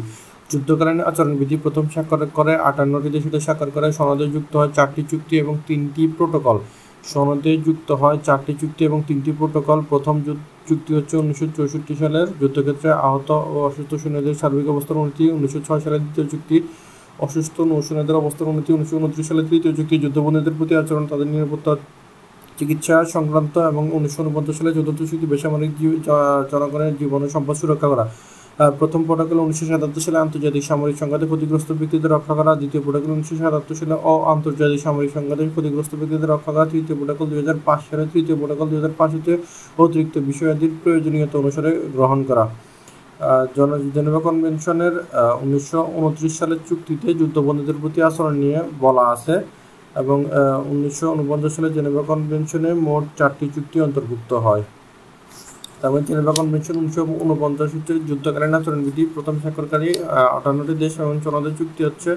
[0.49, 5.53] যুদ্ধকালীন আচরণবিধি প্রথম স্বাক্ষর করে, আটান্নটি দেশের স্বাক্ষর করে, সনদে যুক্ত হয় চারটি চুক্তি এবং
[5.67, 6.57] তিনটি প্রোটোকল।
[7.11, 10.15] সনদে যুক্ত হয় চারটি চুক্তি এবং তিনটি প্রোটোকল। প্রথম
[10.67, 15.81] চুক্তি হচ্ছে উনিশশো চৌষট্টি সালের যুদ্ধক্ষেত্রে আহত ও অসুস্থ সৈন্যদের সার্বিক অবস্থার উন্নতি, উনিশশো ছয়
[15.85, 16.57] সালের দ্বিতীয় চুক্তি।
[17.25, 21.71] অসুস্থ নৌসেনাদের অবস্থার উন্নতি, উনিশশো উনত্রিশ সালের তৃতীয় চুক্তি। যুদ্ধবন্দীদের প্রতি আচরণ, তাদের নিরাপত্তা,
[22.57, 25.71] চিকিৎসা, সংক্রান্ত এবং উনিশশো উনপঞ্চাশ সালে চতুর্থ চুক্তি বেসামরিক
[26.51, 28.05] জনগণের জীবন সম্পদ সুরক্ষা করা।
[28.59, 33.35] প্রথম প্রোটোকল উনিশশো সাতাত্তর সালে আন্তর্জাতিক সামরিক সংঘাতে ক্ষতিগ্রস্ত ব্যক্তিদের রক্ষা করা, দ্বিতীয় প্রোটোকল উনিশশো
[33.41, 37.79] সাতাত্তর সালে অ আন্তর্জাতিক সামরিক সংঘাতে ক্ষতিগ্রস্ত ব্যক্তিদের রক্ষা করা, তৃতীয় প্রোটোকল দুই হাজার পাঁচ
[37.89, 39.33] সালে তৃতীয় প্রোটোকল দুই হাজার পাঁচ হতে
[39.83, 42.45] অতিরিক্ত বিষয়াদির প্রয়োজনীয়তা অনুসারে গ্রহণ করা।
[43.55, 44.93] জন জেনেভা কনভেনশনের
[45.43, 49.35] উনিশশো উনত্রিশ সালের চুক্তিতে যুদ্ধবন্দীদের প্রতি আচরণ নিয়ে বলা আছে
[50.01, 50.17] এবং
[50.71, 54.63] উনিশশো উনপঞ্চাশ সালে জেনেভা কনভেনশনে মোট চারটি চুক্তি অন্তর্ভুক্ত হয়।
[55.85, 59.89] তারপরে জেনেভা কনভেনশন উনিশশো উনপঞ্চাশ হচ্ছে যুদ্ধকালীন আচরণবিধি প্রথম স্বাক্ষরকারী
[60.37, 62.11] আটান্নটি দেশ এবং সনদের চুক্তি হচ্ছে,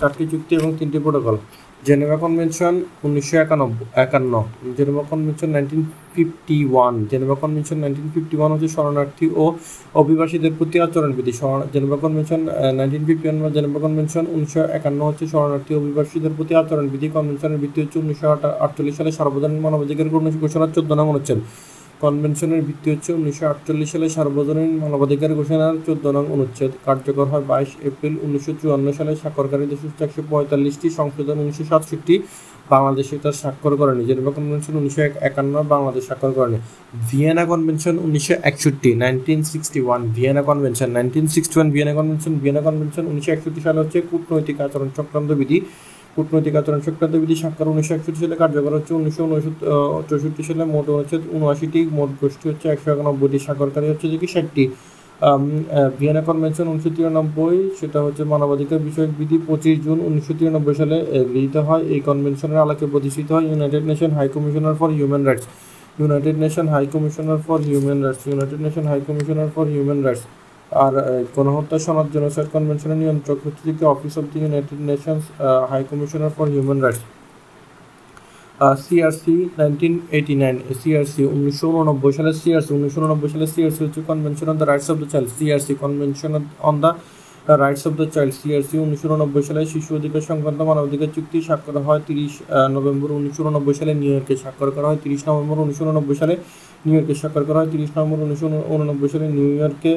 [0.00, 1.36] চারটি চুক্তি এবং তিনটি প্রোটোকল।
[1.86, 2.74] জেনেভা কনভেনশন
[3.06, 4.32] উনিশশো একানব্বই একান্ন।
[4.78, 5.82] Geneva convention nineteen
[6.14, 6.94] fifty one.
[7.10, 9.44] Geneva convention nineteen fifty one হচ্ছে শরণার্থী ও
[10.02, 11.32] অভিবাসীদের প্রতি আচরণবিধি
[11.74, 12.40] Geneva convention
[12.78, 17.78] nineteen fifty one বা জেনেভা কনভেনশন উনিশশো একান্ন হচ্ছে শরণার্থী অভিবাসীদের প্রতি আচরণবিধি কনভেনশনের ভিত্তি
[17.82, 18.26] হচ্ছে উনিশশো
[18.64, 20.08] আটচল্লিশ সালে সার্বজনীন মানবাধিকার
[20.42, 21.40] ঘোষণার চোদ্দ নং অনুচ্ছেদ।
[22.02, 27.70] কনভেনশনের ভিত্তি হচ্ছে উনিশশো আটচল্লিশ সালে সার্বজনীন মানবাধিকার ঘোষণার চোদ্দ নং অনুচ্ছেদ। কার্যকর হয় বাইশ
[27.88, 32.14] এপ্রিল উনিশশো চুয়ান্ন সালে স্বাক্ষরকারী দেশ হচ্ছে একশো পঁয়তাল্লিশটি সংশোধন উনিশশো সাতষট্টি।
[32.72, 36.58] বাংলাদেশে তার স্বাক্ষর করেনি। জেনেভা কনভেনশন উনিশশো একান্ন, বাংলাদেশ স্বাক্ষর করেনি।
[37.08, 42.60] ভিয়েনা কনভেনশন উনিশশো একষট্টি, nineteen sixty one, Vienna convention, nineteen sixty one, Vienna convention Vienna
[42.66, 45.58] convention উনিশশো একষট্টি সালে হচ্ছে কূটনৈতিক আচরণ সংক্রান্ত বিধি।
[46.14, 49.22] কূটনৈতিক আচরণ সংক্রান্ত বিধি স্বাক্ষর উনিশশো একষট্টি সালে কার্যকর হচ্ছে। উনিশশো
[50.08, 54.64] চৌষট্টি সালে মোট হচ্ছে উনআশিটি, মোট গোষ্ঠী হচ্ছে একশো একানব্বইটি স্বাক্ষরকারী হচ্ছে যে কি ষাটটি।
[55.98, 60.96] ভিয়েনা কনভেনশন উনিশশো তিরানব্বই, সেটা হচ্ছে মানবাধিকার বিষয়ক বিধি পঁচিশ জুন উনিশশো তিরানব্বই সালে
[61.32, 65.46] গৃহীত হয়। এই কনভেনশনের আলোকে প্রতিষ্ঠিত হয় United Nation high commissioner for human rights.
[66.00, 70.22] United Nation high commissioner for human rights, United Nation high commissioner for human rights.
[70.72, 70.92] আর
[71.34, 75.24] গণহত্যা সনদ, জেনোসাইড কনভেনশনের নিয়ন্ত্রক হচ্ছে যে office of the United Nations
[75.70, 77.02] high commissioner for human rights
[78.84, 84.46] CRC nineteen eighty nine CRC উনিশশো উননব্বই সালে CRC উনিশশো উননব্বই সালে সিআরসি হচ্ছে convention
[84.48, 86.30] on the rights of the child CRC convention
[86.68, 86.90] on the
[87.48, 92.00] rights of the child CRC উনিশশো উননব্বই সালে শিশু অধিকার সংক্রান্ত মানবাধিকার চুক্তি স্বাক্ষর হয়
[92.08, 92.32] তিরিশ
[92.76, 96.34] নভেম্বর উনিশশো উননব্বই সালে, নিউ ইয়র্কে স্বাক্ষর করা হয় তিরিশ নভেম্বর উনিশশো উননব্বই সালে,
[96.84, 99.92] নিউ ইয়র্কে স্বাক্ষর করা হয় তিরিশ নভেম্বর উনিশশো উননব্বই সালে, নিউ ইয়র্কে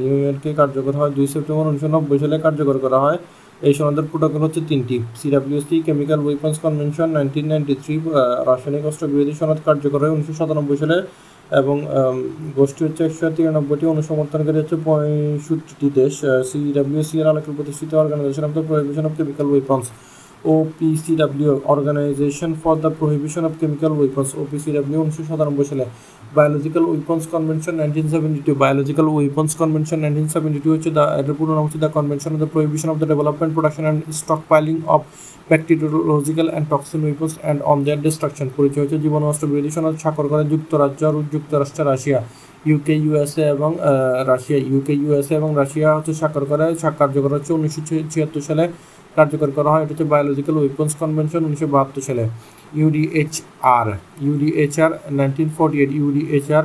[0.00, 3.18] নিউ ইয়র্কে কার্যকর হয় দুই সেপ্টেম্বর উনিশশো নব্বই সালে কার্যকর করা হয়।
[3.68, 7.94] এই সনদের প্রোটোকল হচ্ছে তিনটি। CWC chemical weapons convention nineteen ninety three
[8.48, 10.96] রাসায়নিক অস্ত্র বিরোধী সনদ কার্যকর হয় উনিশশো সাতানব্বই সালে।
[11.60, 11.76] এবং
[12.58, 16.14] গোষ্ঠী হচ্ছে একশো তিরানব্বইটি, অনুসমর্থনকারী হচ্ছে পঁয়ষট্টিটি দেশ
[16.50, 19.84] সিডাব্লিউসি এর আলোকে প্রতিষ্ঠিত organisation of the prohibition of chemical weapons
[20.56, 25.84] OPCW organisation for the prohibition of chemical weapons O OPCW উনিশশো সাতানব্বই সালে।
[26.36, 31.36] Biological weapons convention nineteen seventy two biological weapons convention nineteen seventy two হচ্ছে দ্য এটার
[31.40, 34.00] পুরো নাম হচ্ছে the convention of the prohibition of the development production and
[34.50, 35.00] stockpiling of
[35.50, 39.70] bacteriological and toxin weapons and on their destruction পরিচয় হচ্ছে জীবন অস্ত্র বিরোধী
[40.02, 42.20] স্বাক্ষর করে যুক্তরাজ্য আর যুক্তরাষ্ট্র, রাশিয়া
[42.68, 43.70] ইউকে ইউএসএ এবং
[44.30, 46.64] রাশিয়া ইউকে ইউএসএ এবং রাশিয়া হচ্ছে স্বাক্ষর করে
[47.00, 47.82] কার্যকর হচ্ছে উনিশশো
[48.12, 48.64] ছিয়াত্তর সালে।
[49.16, 52.24] কার্যকর করা হয়, এটা হচ্ছে বায়োলজিক্যাল ওয়েপন্স কনভেনশন উনিশশো বাহাত্তর সালে।
[52.80, 53.88] UDHR
[54.26, 56.64] UDHR nineteen forty eight UDHR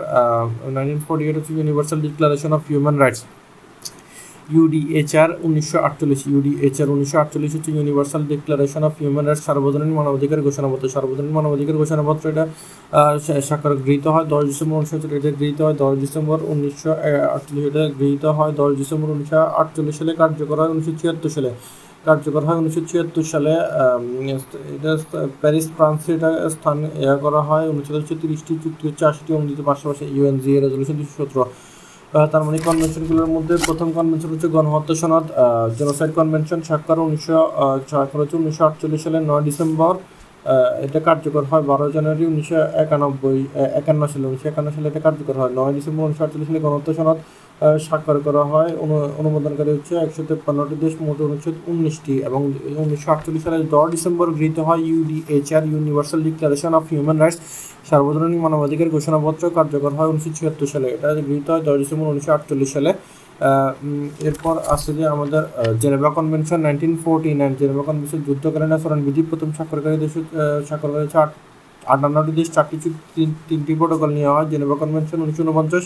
[0.75, 3.21] nineteen forty eight হচ্ছে Universal Declaration of Human Rights
[4.55, 10.85] UDHR উনিশশো আটচল্লিশ ইউডিএইচআর উনিশশো আটচল্লিশ হচ্ছে Universal Declaration of Human Rights সার্বজনীন মানবাধিকার ঘোষণাপত্র
[10.95, 12.43] সার্বজনীন মানবাধিকার ঘোষণাপত্র এটা
[13.47, 16.91] স্বাক্ষর গৃহীত হয় দশ ডিসেম্বর উনিশশো এটা গৃহীত হয় দশ ডিসেম্বর উনিশশো
[17.35, 21.51] আটচল্লিশ, এটা গৃহীত হয় দশ ডিসেম্বর উনিশশো আটচল্লিশ সালে, কার্যকর হয় উনিশশো ছিয়াত্তর সালে।
[22.07, 23.53] কার্যকর হয় উনিশশো ছিয়াত্তর সালে
[24.75, 24.91] এটা
[25.41, 30.51] প্যারিস, ফ্রান্সে এটা স্থান ইয়া করা হয় উনিশশো তিরিশটি চুক্তি হচ্ছে, আশিটি অনুদিত, পাশাপাশি ইউএনজি
[30.63, 31.43] রেজলিউশন দুশো সতেরো।
[32.13, 35.25] তার মানে কনভেনশনগুলোর মধ্যে প্রথম কনভেনশন হচ্ছে গণহত্যা সনদ
[35.77, 37.39] জেনোসাইড কনভেনশন স্বাক্ষর উনিশশো
[37.89, 38.07] ছয়
[38.39, 39.93] উনিশশো আটচল্লিশ সালের নয় ডিসেম্বর।
[40.85, 43.39] এটা কার্যকর হয় বারো জানুয়ারি উনিশশো একানব্বই
[43.79, 47.19] একান্ন সালে, উনিশশো একান্ন সালে এটা কার্যকর হয়। নয় ডিসেম্বর উনিশশো আটচল্লিশ সালে গণহত্যা সনদ
[47.85, 48.71] স্বাক্ষর করা হয়।
[49.21, 52.39] অনুমোদনকারী হচ্ছে একশো তেপ্পান্নটি দেশ, মোট অনুচ্ছেদ উনিশটি এবং
[52.83, 57.39] উনিশশো আটচল্লিশ সালে দশ ডিসেম্বর গৃহীত হয় UDHR Universal Declaration of Human Rights
[57.89, 62.69] সার্বজনীন মানবাধিকার ঘোষণাপত্র কার্যকর হয় উনিশশো ছিয়াত্তর সালে। এটা গৃহীত হয় দশ ডিসেম্বর উনিশশো আটচল্লিশ
[62.75, 62.91] সালে।
[64.29, 65.43] এরপর আছে যে আমাদের
[65.81, 70.13] Geneva convention nineteen forty nine, Geneva convention যুদ্ধকালীন আচরণ বিধি প্রথম স্বাক্ষরকারী দেশ
[70.67, 71.31] স্বাক্ষরকারী আট,
[71.93, 72.75] আটান্নটি দেশ চারটি
[73.49, 75.83] তিনটি প্রোটোকল নেওয়া হয়। জেনেভা কনভেনশন উনিশশো উনপঞ্চাশ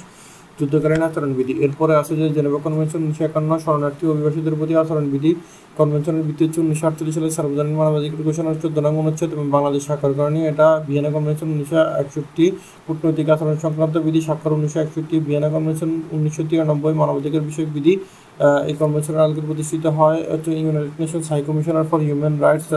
[0.60, 5.32] যুদ্ধকালীন আচরণবিধি এরপরে আছে যে জেনেভা কনভেনশন উনিশশো একান্ন, শরণার্থী অভিবাসীদের প্রতি আচরণবিধি
[5.80, 10.12] কনভেনশনের ভিত্তি হচ্ছে উনিশশো আটচল্লিশ সালে সার্বজনীন মানবাধিকার ঘোষণার চোদ্দ নং অনুচ্ছেদ এবং বাংলাদেশ স্বাক্ষর
[10.20, 12.46] করেনি এটা ভিয়েনা কনভেনশন উনিশশো একষট্টি,
[12.86, 17.94] কূটনৈতিক আচরণ সংক্রান্ত বিধি স্বাক্ষর উনিশশো একষট্টি, ভিয়েনা কনভেনশন উনিশশো তিরানব্বই, মানবাধিকার বিষয়ক বিধি
[18.70, 22.70] এই কনভেনশনের আলোকে প্রতিষ্ঠিত হয় হচ্ছে United Nations high commissioner for human rights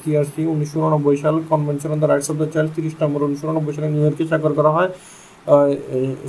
[0.00, 3.72] CRC উনিশশো উননব্বই সাল convention on the rights of the child, তিরিশ নম্বর উনিশশো উননব্বই
[3.76, 4.90] সালে নিউ ইয়র্কে স্বাক্ষর করা হয়।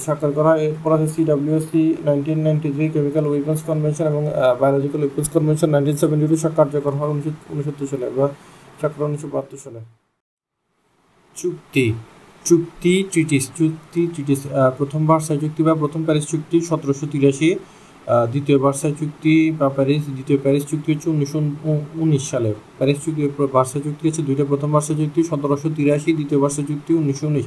[0.03, 4.23] স্বাক্ষর করা হয়। এরপর আছে CWC nineteen ninety three chemical weapons convention এবং
[4.61, 8.25] biological weapons convention nineteen seventy two কার্যকর হয় উনিশশো উনসত্তর সালে বা
[8.79, 9.79] স্বাক্ষর উনিশশো বাহাত্তর সালে।
[11.37, 11.85] চুক্তি
[12.45, 14.41] চুক্তি ট্রিটিস চুক্তি ট্রিটিস
[14.77, 17.49] প্রথম ভার্সাই চুক্তি বা প্রথম প্যারিস চুক্তি সতেরোশো তিরাশি।
[18.33, 21.39] দ্বিতীয় ভার্সাই চুক্তি বা প্যারিস, দ্বিতীয় প্যারিস চুক্তি হচ্ছে উনিশশো
[22.03, 23.21] উনিশ সালে। প্যারিস চুক্তি
[23.55, 27.45] ভার্সাই চুক্তি হচ্ছে দুইটা। প্রথম ভার্সাই চুক্তি সতেরোশো তিরাশি, দ্বিতীয় ভার্সাই চুক্তি উনিশশো উনিশ।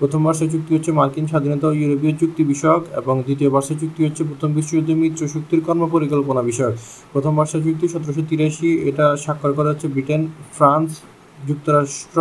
[0.00, 4.22] প্রথম ভার্সাই চুক্তি হচ্ছে মার্কিন স্বাধীনতা ও ইউরোপীয় চুক্তি বিষয়ক এবং দ্বিতীয় ভার্সাই চুক্তি হচ্ছে
[4.30, 6.74] প্রথম বিশ্বযুদ্ধে মিত্র শক্তির কর্মপরিকল্পনা বিষয়ক।
[7.12, 10.22] প্রথম ভার্সাই চুক্তি সতেরোশো তিরাশি, এটা স্বাক্ষর করা হচ্ছে ব্রিটেন,
[10.56, 10.90] ফ্রান্স,
[11.48, 12.18] যুক্তরাষ্ট্র,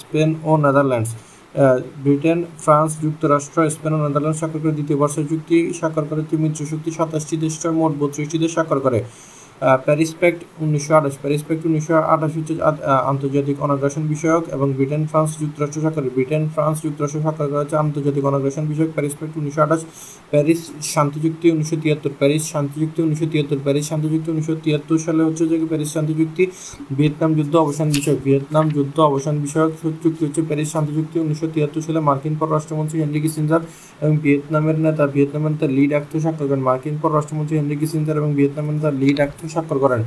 [0.00, 1.10] স্পেন ও নেদারল্যান্ডস।
[2.04, 6.90] ব্রিটেন, ফ্রান্স, যুক্তরাষ্ট্র, স্পেন ও নেদারল্যান্ড স্বাক্ষর করে দ্বিতীয় বর্ষের চুক্তি স্বাক্ষর করে। মিত্র চুক্তি
[6.98, 8.98] সাতাশটি দেশ মোট বত্রিশটি দেশ স্বাক্ষর করে।
[9.86, 12.54] প্যারিস প্যাক্ট উনিশশো আঠাশ। প্যারিস প্যাক্ট উনিশশো আঠাশ হচ্ছে
[13.12, 18.24] আন্তর্জাতিক অনাগ্রাসন বিষয়ক এবং ব্রিটেন ফ্রান্স যুক্তরাষ্ট্র স্বাক্ষর ব্রিটেন ফ্রান্স যুক্তরাষ্ট্র স্বাক্ষর করা হচ্ছে আন্তর্জাতিক
[18.30, 19.80] অনাগ্রাসন বিষয়ক। প্যারিস প্যাক্ট উনিশশো আঠাশ।
[20.32, 20.60] প্যারিস
[20.94, 25.22] শান্তি চুক্তি উনিশশো তিয়াত্তর। প্যারিস শান্তি চুক্তি উনিশশো তিয়াত্তর। প্যারিস শান্তি চুক্তি উনিশশো তিয়াত্তর সালে
[25.28, 26.44] হচ্ছে যে প্যারিস শান্তি চুক্তি
[26.96, 29.70] ভিয়েতনাম যুদ্ধ অবসান বিষয়ক। ভিয়েতনাম যুদ্ধ অবসান বিষয়ক
[30.02, 33.62] চুক্তি হচ্ছে প্যারিস শান্তি চুক্তি উনিশশো তিয়াত্তর সালে মার্কিন পররাষ্ট্রমন্ত্রী হেনরি কিসিঞ্জার
[34.02, 38.74] এবং ভিয়েতনামের নেতা ভিয়েতনামের নেতা লিড অ্যাক্ট স্বাক্ষর করেন মার্কিন পররাষ্ট্রমন্ত্রী হেনরি কিসিঞ্জার এবং ভিয়েতনামের
[38.76, 39.18] নেতা লিড
[39.54, 40.02] স্বাক্ষর করেন।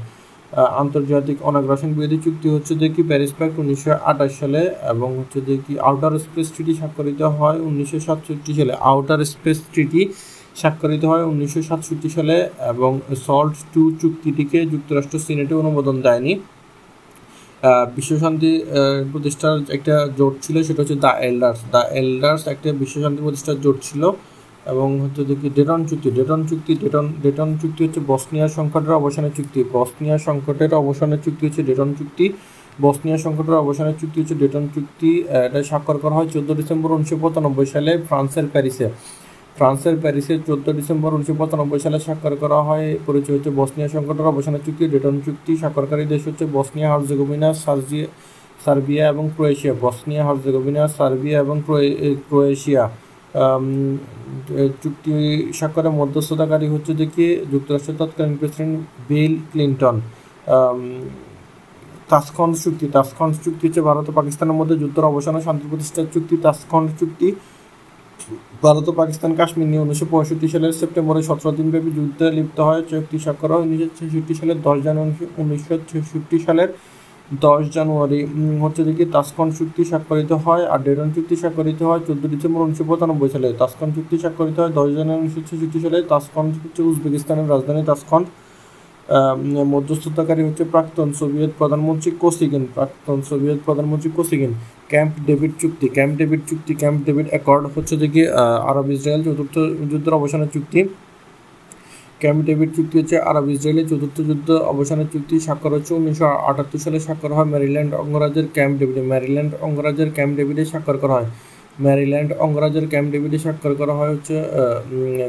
[0.84, 4.62] আন্তর্জাতিক অনাগ্রাসন বিরোধী চুক্তি হচ্ছে যে কি প্যারিস প্যাক্ট উনিশশো আঠাশ সালে
[4.94, 10.02] এবং হচ্ছে যে কি আউটার স্পেস ট্রিটি স্বাক্ষরিত হয় উনিশশো সাতষট্টি সালে। আউটার স্পেস ট্রিটি
[10.62, 12.36] স্বাক্ষরিত হয় উনিশশো সাতষট্টি সালে
[12.72, 12.92] এবং
[13.26, 16.34] সল্ট টু চুক্তিটিকে যুক্তরাষ্ট্র সিনেটে অনুমোদন দেয়নি।
[17.96, 18.52] বিশ্বশান্তি
[19.12, 24.04] প্রতিষ্ঠার একটা জোট ছিল, সেটা হচ্ছে দ্য এল্ডার্স। দ্য এল্ডার্স একটা বিশ্বশান্তি প্রতিষ্ঠার জোট ছিল।
[24.74, 29.60] এবং হচ্ছে দেখি ডেটন চুক্তি ডেটন চুক্তি, ডেটন ডেটন চুক্তি হচ্ছে বসনিয়া সংকটের অবসানের চুক্তি।
[29.78, 32.26] বসনিয়া সংকটের অবসানের চুক্তি হচ্ছে ডেটন চুক্তি।
[32.86, 35.10] বসনিয়া সংকটের অবসানের চুক্তি হচ্ছে ডেটন চুক্তি
[35.46, 38.88] এটা স্বাক্ষর করা হয় চোদ্দ ডিসেম্বর উনিশশো পঁচানব্বই সালে ফ্রান্সের প্যারিসে।
[39.58, 44.62] ফ্রান্সের প্যারিসে চোদ্দ ডিসেম্বর উনিশশো পঁচানব্বই সালে স্বাক্ষর করা হয়। পরিচয় হচ্ছে বসনিয়া সংকটের অবসানের
[44.66, 48.08] চুক্তি, ডেটন চুক্তি। স্বাক্ষরকারী দেশ হচ্ছে বসনিয়া, হার্জেগোভিনা সার্জিয়া
[48.64, 51.56] সার্বিয়া এবং ক্রোয়েশিয়া। বসনিয়া, হার্জেগোভিনা, সার্বিয়া এবং
[52.30, 52.84] ক্রোয়েশিয়া।
[54.82, 55.14] চুক্তি
[55.60, 58.76] স্বাক্ষরের মধ্যস্থতাকারী হচ্ছে দেখি যুক্তরাষ্ট্রের তৎকালীন প্রেসিডেন্ট
[59.10, 59.96] বিল ক্লিন্টন।
[62.12, 66.88] তাসখন্ড চুক্তি। তাসখন্ড চুক্তি হচ্ছে ভারত ও পাকিস্তানের মধ্যে যুদ্ধের অবসান শান্তি প্রতিষ্ঠার চুক্তি। তাসখন্ড
[67.00, 67.28] চুক্তি
[68.64, 73.18] ভারত ও পাকিস্তান কাশ্মীর নিয়ে উনিশশো পঁয়ষট্টি সালের সেপ্টেম্বরে সতেরো দিনব্যাপী যুদ্ধে লিপ্ত হয়। চুক্তি
[73.26, 76.70] স্বাক্ষর হয় উনিশশো ছেষট্টি সালের দশ জানুয়ারি উনিশশো ছেষট্টি সালের
[77.46, 78.20] দশ জানুয়ারি
[78.64, 83.30] হচ্ছে দেখি তাসকন চুক্তি স্বাক্ষরিত হয় আর ডেটন চুক্তি স্বাক্ষরিত হয় চোদ্দ ডিসেম্বর উনিশশো পঁচানব্বই
[83.36, 88.24] সালে। তাসকন চুক্তি স্বাক্ষরিত হয় দশ জানুয়ারি উনিশশো ছেষট্টি সালে। তাসকন হচ্ছে উজবেকিস্তানের রাজধানী তাসকন।
[89.74, 94.52] মধ্যস্থতাকারী হচ্ছে প্রাক্তন সোভিয়েত প্রধানমন্ত্রী কোসিগিন, প্রাক্তন সোভিয়েত প্রধানমন্ত্রী কোসিগিন।
[94.92, 98.22] ক্যাম্প ডেভিড চুক্তি, ক্যাম্প ডেভিড চুক্তি, ক্যাম্প ডেভিড অ্যাকর্ড হচ্ছে দেখি
[98.70, 99.56] আরব ইসরায়েল চতুর্থ
[99.92, 100.80] যুদ্ধের অবসানের চুক্তি।
[102.22, 107.00] ক্যাম্প ডেভিড চুক্তি হচ্ছে আরব ইসরায়েলি চতুর্থ যুদ্ধ অবসানের চুক্তি স্বাক্ষর হচ্ছে উনিশশো আটাত্তর সালে
[107.06, 111.30] স্বাক্ষর হয় ম্যারিল্যান্ড অঙ্গরাজ্যের ক্যাম্প ডেভিডে। ম্যারিল্যান্ড অঙ্গরাজ্যের ক্যাম্প ডেভিডে স্বাক্ষর করা হয়।
[111.86, 114.36] ম্যারিল্যান্ড অঙ্গরাজ্যের ক্যাম্প ডেভিডে স্বাক্ষর করা হয় হচ্ছে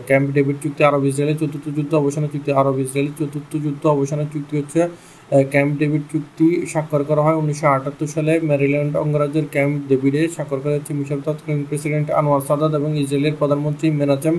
[0.08, 4.54] ক্যাম্প ডেভিড চুক্তি আরব ইসরায়েলের চতুর্থ যুদ্ধ অবসানের চুক্তি। আরব ইসরায়েলের চতুর্থ যুদ্ধ অবসানের চুক্তি
[4.60, 4.80] হচ্ছে
[5.52, 10.74] ক্যাম্প ডেভিড চুক্তি স্বাক্ষর করা হয় উনিশশো আটাত্তর সালে। ম্যারিল্যান্ড অঙ্গরাজ্যের ক্যাম্প ডেভিডে স্বাক্ষর করা
[10.78, 14.34] হচ্ছে মিশর তৎকালীন প্রেসিডেন্ট আনোয়ার সাদাত এবং ইসরায়েলের প্রধানমন্ত্রী মেনাচেম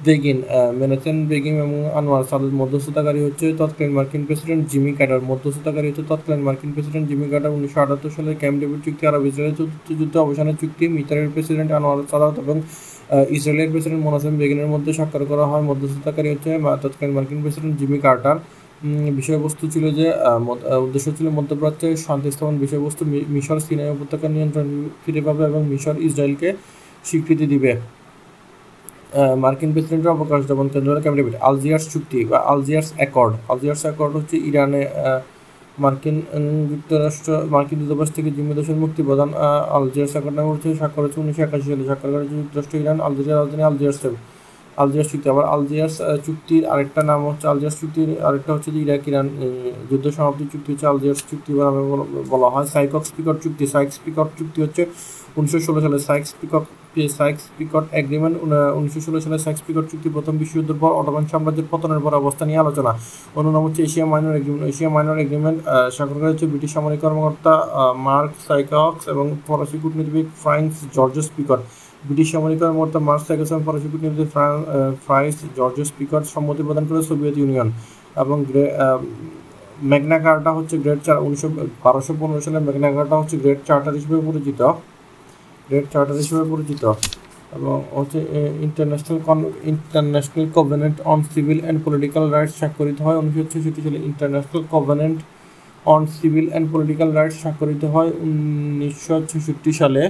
[0.00, 0.38] বেগিন
[0.80, 6.42] মেনাচেন বেগিন এবং আনোয়ার সাদাত মধ্যস্থতাকারী হচ্ছে তৎকালীন মার্কিন প্রেসিডেন্ট জিমি কার্টার মধ্যস্থতাকারী হচ্ছে তৎকালীন
[6.48, 10.56] মার্কিন প্রেসিডেন্ট জিমি কার্টার উনিশশো আটাত্তর সালে ক্যাম্প ডেভিড চুক্তি আরব ইসরায়েলের চতুর্থ যুদ্ধ অবসানের
[10.60, 12.56] চুক্তি। মিতারের প্রেসিডেন্ট আনোয়ার সাদাত এবং
[13.36, 16.50] ইসরায়েলের প্রেসিডেন্ট মোনাসেম বেগিনের মধ্যে স্বাক্ষর করা হয়। মধ্যস্থতাকারী হচ্ছে
[16.82, 18.36] তৎকালীন মার্কিন প্রেসিডেন্ট জিমি কার্টার।
[19.18, 20.06] বিষয়বস্তু ছিল যে
[20.86, 23.02] উদ্দেশ্য ছিল মধ্যপ্রাচ্যে শান্তি স্থাপন। বিষয়বস্তু
[23.34, 24.66] মিশর সিনাই উপত্যকার নিয়ন্ত্রণ
[25.02, 26.48] ফিরে পাবে এবং মিশর ইসরায়েলকে
[27.08, 27.72] স্বীকৃতি দিবে।
[29.44, 34.82] মার্কিন প্রেসিডেন্টের অবকাশ যেমন কেন্দ্র ক্যাবিনেট আলজিয়ার্স চুক্তি বা আলজিয়ার্স অ্যাকর্ড। আলজিয়ার্স অ্যাকর্ড হচ্ছে ইরানে
[35.84, 36.16] মার্কিন
[36.70, 39.30] যুক্তরাষ্ট্র, মার্কিন দূতাবাস থেকে জিম্মি দেশের মুক্তি প্রদান
[39.76, 43.62] আলজিয়ার্স অ্যাকর্ড নামে হচ্ছে স্বাক্ষর হচ্ছে উনিশশো একাশি সালে। স্বাক্ষর করেছে যুক্তরাষ্ট্র, ইরান আলজেরিয়া রাজধানী
[43.70, 44.00] আলজিয়ার্স
[44.82, 49.26] আলজিয়ার্স চুক্তি। আবার আলজিয়ার্স চুক্তির আরেকটা নাম হচ্ছে আলজিয়ার্স চুক্তির, আরেকটা হচ্ছে যে ইরাক, ইরান
[49.90, 51.82] যুদ্ধ সমাপ্তি চুক্তি হচ্ছে আলজিয়ার্স চুক্তি নামে
[52.32, 54.82] বলা হয়। সাইকক স্পিকর চুক্তি। সাইক স্পিকর চুক্তি হচ্ছে
[55.38, 56.64] উনিশশো ষোলো সালে। Sykes Picot
[57.18, 58.34] Sykes Picot agreement
[58.78, 62.60] উনিশশো ষোলো সালে সাইক্স পিকট চুক্তি প্রথম বিশ্বযুদ্ধের পর অটোমান সাম্রাজ্যের পতনের পর অবস্থা নিয়ে
[62.64, 62.92] আলোচনা।
[63.38, 64.64] অন্য নাম হচ্ছে Asia Minor agreement.
[64.72, 65.58] Asia Minor agreement
[65.96, 67.54] স্বাক্ষর করা হচ্ছে ব্রিটিশ সামরিক কর্মকর্তা
[68.06, 71.58] মার্ক সাইকক্স এবং ফরাসি কূটনীতিবিদ ফ্রান্স জর্জ স্পিকর
[72.06, 74.28] ব্রিটিশ সামরিক কর্মকর্তা সাইকক্স এবং ফরাসি কূটনীতিবিদ
[75.06, 77.68] ফ্রান্স জর্জ স্পিকর সম্মতি প্রদান করে সোভিয়েত ইউনিয়ন
[78.22, 78.36] এবং
[79.90, 81.48] ম্যাগনা কার্টা হচ্ছে গ্রেট চার উনিশশো,
[81.84, 84.60] বারোশো পনেরো সালে ম্যাগনা কার্টা হচ্ছে গ্রেট চার্টার হিসেবে পরিচিত।
[85.66, 86.82] গ্রেট চার্টার হিসেবে পরিচিত
[87.56, 88.18] এবং হচ্ছে
[88.66, 89.38] international con
[89.72, 95.18] international covenant on civil and political rights স্বাক্ষরিত হয় উনিশশো ছেষট্টি সালে। International covenant
[95.94, 100.02] on civil and political rights স্বাক্ষরিত হয় উনিশশো ছেষট্টি সালে।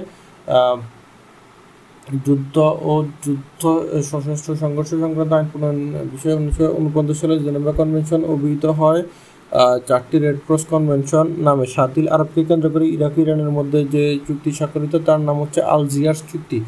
[2.25, 2.55] যুদ্ধ
[2.91, 2.93] ও
[3.25, 3.61] যুদ্ধ
[4.09, 5.79] সশস্ত্র সংঘর্ষ সংক্রান্ত আইন প্রণয়ন
[6.13, 9.01] বিষয়ে উনিশশো উনপঞ্চাশ সালে জেনেভা কনভেনশন অভিহিত হয়।
[9.87, 14.93] চারটি রেড ক্রস কনভেনশন নামে সাতিল আরবকে কেন্দ্র করে ইরাক, ইরানের মধ্যে যে চুক্তি স্বাক্ষরিত,
[15.07, 16.59] তার নাম হচ্ছে আলজিয়ার্স চুক্তি।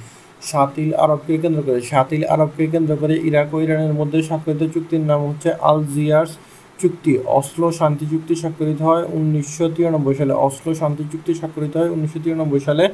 [0.51, 5.21] সাতিল আরবকে কেন্দ্র করে সাতিল আরবকে কেন্দ্র করে ইরাক ও ইরানের মধ্যে স্বাক্ষরিত চুক্তির নাম
[5.29, 6.31] হচ্ছে আলজিয়ার্স
[6.79, 12.19] চুক্তি। অসলো শান্তি চুক্তি স্বাক্ষরিত হয় উনিশশো তিরানব্বই সালে। অসলো শান্তি চুক্তি স্বাক্ষরিত হয় উনিশশো
[12.25, 12.85] তিরানব্বই সালে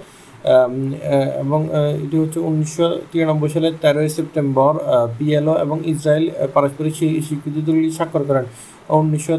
[1.44, 1.60] এবং
[2.06, 4.74] এটি হচ্ছে উনিশশো তিরানব্বই সালের তেরোই সেপ্টেম্বর
[5.18, 6.94] পিএলও এবং ইসরায়েল পারস্পরিক
[7.28, 8.46] স্বীকৃতি দলিল স্বাক্ষর করেন।
[8.90, 9.36] উনিশশো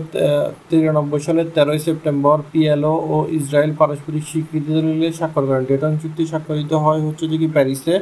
[0.69, 6.73] তিরানব্বই সালের তেরোই সেপ্টেম্বর পিএলও ও ইসরায়েল পারস্পরিক স্বীকৃতি দলিলে স্বাক্ষর করেন। ডেটন চুক্তি স্বাক্ষরিত
[6.85, 7.95] হয় হচ্ছে যে কি প্যারিসে,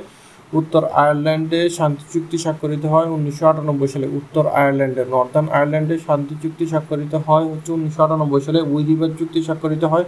[0.58, 6.64] উত্তর আয়ারল্যান্ডে শান্তি চুক্তি স্বাক্ষরিত হয় উনিশশো আটানব্বই সালে। উত্তর আয়ারল্যান্ডে, নর্দার্ন আয়ারল্যান্ডে শান্তি চুক্তি
[6.72, 10.06] স্বাক্ষরিত হয় হচ্ছে উনিশশো আটানব্বই সালে। উইদিবাদ চুক্তি স্বাক্ষরিত হয়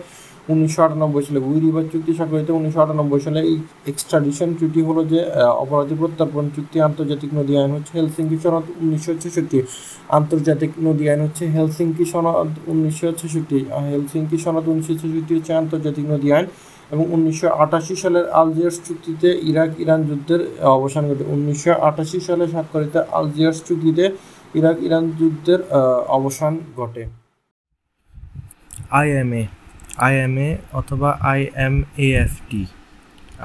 [0.52, 3.56] উনিশশো আটানব্বই সালে উইরিবার চুক্তি স্বাক্ষরিত উনিশশো আটানব্বই সালে এই
[3.90, 5.20] এক্সট্রাডিশন চুক্তি হলো যে
[5.62, 9.58] অপরাধী প্রত্যর্পণ চুক্তি আন্তর্জাতিক নদী আইন হচ্ছে হেলসিঙ্কি সনদ উনিশশো ছেষট্টি।
[10.18, 13.58] আন্তর্জাতিক নদী আইন হচ্ছে হেলসিঙ্কি সনদ উনিশশো ছেষট্টি।
[13.92, 16.46] হেলসিঙ্কি সনদ উনিশশো ছেষট্টি হচ্ছে আন্তর্জাতিক নদী আইন
[16.92, 20.40] এবং উনিশশো আটাশি সালের আলজিয়ার্স চুক্তিতে ইরাক ইরান যুদ্ধের
[20.78, 24.04] অবসান ঘটে। উনিশশো আটাশি সালে স্বাক্ষরিত আলজিয়ার্স চুক্তিতে
[24.58, 25.60] ইরাক ইরান যুদ্ধের
[26.18, 27.02] অবসান ঘটে।
[28.98, 29.42] আইএমএ
[30.04, 30.48] আইএমএ
[30.80, 32.62] অথবা আইএমএএফটি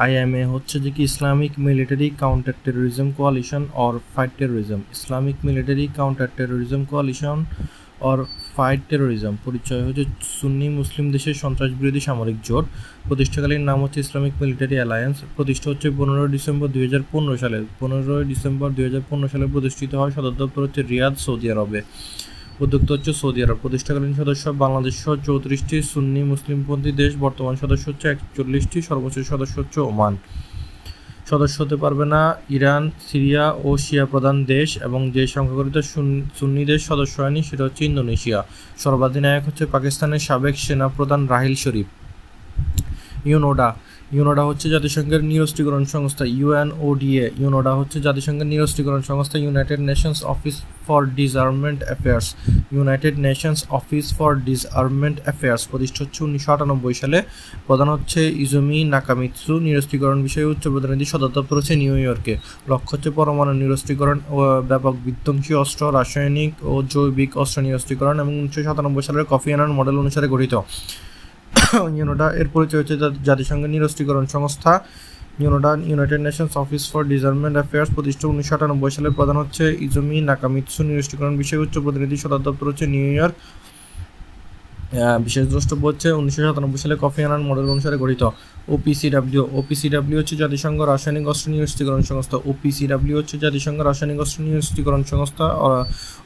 [0.03, 6.29] আইএমএ হচ্ছে যে কি Islamic military counter terrorism coalition or fight terrorism Islamic military counter
[6.37, 7.37] terrorism coalition
[8.09, 8.19] or
[8.55, 10.03] fight terrorism পরিচয় হচ্ছে
[10.39, 12.65] সুন্নি মুসলিম দেশের সন্ত্রাস বিরোধী সামরিক জোট।
[13.07, 18.23] প্রতিষ্ঠাকালীন নাম হচ্ছে ইসলামিক মিলিটারি অ্যালায়েন্স প্রতিষ্ঠা হচ্ছে পনেরোই ডিসেম্বর দুই হাজার পনেরো সালে। পনেরোই
[18.31, 21.79] ডিসেম্বর দুই হাজার পনেরো সালে প্রতিষ্ঠিত হয় সদর দপ্তর হচ্ছে রিয়াদ সৌদি আরবে।
[22.63, 28.07] উদ্যোক্তা হচ্ছে সৌদি আরব। প্রতিষ্ঠাকালীন সদস্য বাংলাদেশ সহ চৌত্রিশটি সুন্নি মুসলিমপন্থী দেশ, বর্তমান সদস্য হচ্ছে
[28.13, 30.13] একচল্লিশটি, সর্বোচ্চ সদস্য হচ্ছে ওমান।
[31.29, 32.21] সদস্য হতে পারবে না
[32.57, 35.77] ইরান, সিরিয়া ও শিয়া প্রধান দেশ এবং যে সংখ্যাগরিত
[36.39, 38.39] সুন্নি দেশ সদস্য হয়নি সেটা হচ্ছে ইন্দোনেশিয়া।
[38.83, 41.87] সর্বাধিনায়ক হচ্ছে পাকিস্তানের সাবেক সেনাপ্রধান রাহিল শরীফ।
[43.29, 43.69] ইউনোডা
[44.17, 51.01] ইউনোডা হচ্ছে জাতিসংঘের নিরস্ত্রীকরণ সংস্থা, ইউএনওডিএ। ইউনোডা হচ্ছে জাতিসংঘের নিরস্ত্রীকরণ সংস্থা, United Nations office for
[51.19, 52.27] disarmament affairs.
[52.75, 57.17] United Nations office for disarmament affairs প্রতিষ্ঠা হচ্ছে উনিশশো আটানব্বই সালে।
[57.67, 62.33] প্রধান হচ্ছে ইজুমি নাকামিৎসু নিরস্ত্রীকরণ বিষয়ে উচ্চ প্রতিনিধি সদর দপ্তর হচ্ছে নিউ ইয়র্কে।
[62.71, 64.37] লক্ষ্য হচ্ছে পরমাণু নিরস্ত্রীকরণ ও
[64.69, 69.95] ব্যাপক বিধ্বংসী অস্ত্র, রাসায়নিক ও জৈবিক অস্ত্র নিরস্ত্রীকরণ এবং উনিশশো সাতানব্বই সালের কফি আনার মডেল
[70.03, 70.53] অনুসারে গঠিত।
[71.97, 72.95] ইউনোডা এর পরিচয় হচ্ছে
[73.27, 74.71] জাতিসংঘের নিরস্ত্রীকরণ সংস্থা।
[75.43, 80.79] UNODA United Nations office for disarmament affairs প্রতিষ্ঠা উনিশশো আটানব্বই সালে প্রধান হচ্ছে ইজুমি নাকামিৎসু।
[80.89, 83.35] নিরস্ত্রীকরণ বিষয়ে উচ্চ প্রতিনিধি সদর দপ্তর হচ্ছে নিউ ইয়র্ক।
[85.25, 88.23] বিশেষ দ্রষ্টব্য হচ্ছে উনিশশো সাতানব্বই সালে কফি আনার মডেল অনুসারে গঠিত
[88.75, 95.45] ওপিসিডাব্লিউ ওপিসিডাব্লিউ হচ্ছে জাতিসংঘ রাসায়নিক অস্ত্র নিরস্ত্রীকরণ সংস্থা। ওপিসিডাব্লিউ হচ্ছে জাতিসংঘ রাসায়নিক অস্ত্র নিরস্ত্রীকরণ সংস্থা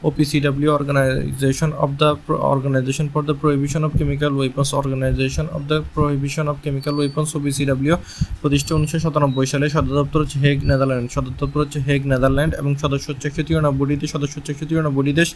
[0.08, 2.08] OPCW organisation of the
[2.52, 7.94] organisation for the prohibition of chemical weapons organisation of the prohibition of chemical weapons OPCW
[8.40, 12.72] প্রতিষ্ঠা উনিশশো সাতানব্বই সালে। সদর দপ্তর হচ্ছে হেগ নেদারল্যান্ড। সদর দপ্তর হচ্ছে হেগ নেদারল্যান্ড এবং
[12.82, 15.28] সদস্য হচ্ছে একশো তিরানব্বইটি দেশ সদস্য হচ্ছে একশো তিরানব্বইটি দেশ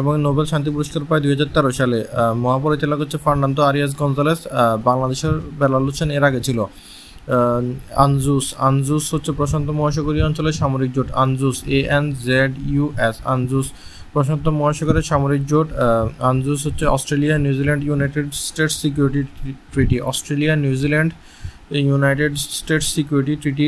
[0.00, 1.95] এবং নোবেল শান্তি পুরস্কার পায় দুই হাজার তেরো সালে।
[2.44, 4.40] মহাপরিচালক হচ্ছে ফার্নান্দো আরিয়াস গঞ্জালেস
[4.88, 5.84] বাংলাদেশের বেলাল
[6.16, 6.58] এর আগে ছিল।
[8.04, 13.66] আনজুস আনজুস হচ্ছে প্রশান্ত মহাসাগরীয় অঞ্চলের সামরিক জোট, ANZUS, A N Z U S, ANZUS
[14.14, 15.68] প্রশান্ত মহাসাগরের সামরিক জোট
[16.30, 19.22] আনজুস হচ্ছে Australia New Zealand United States security
[19.72, 21.10] treaty, Australia New Zealand
[21.70, 23.66] United States security treaty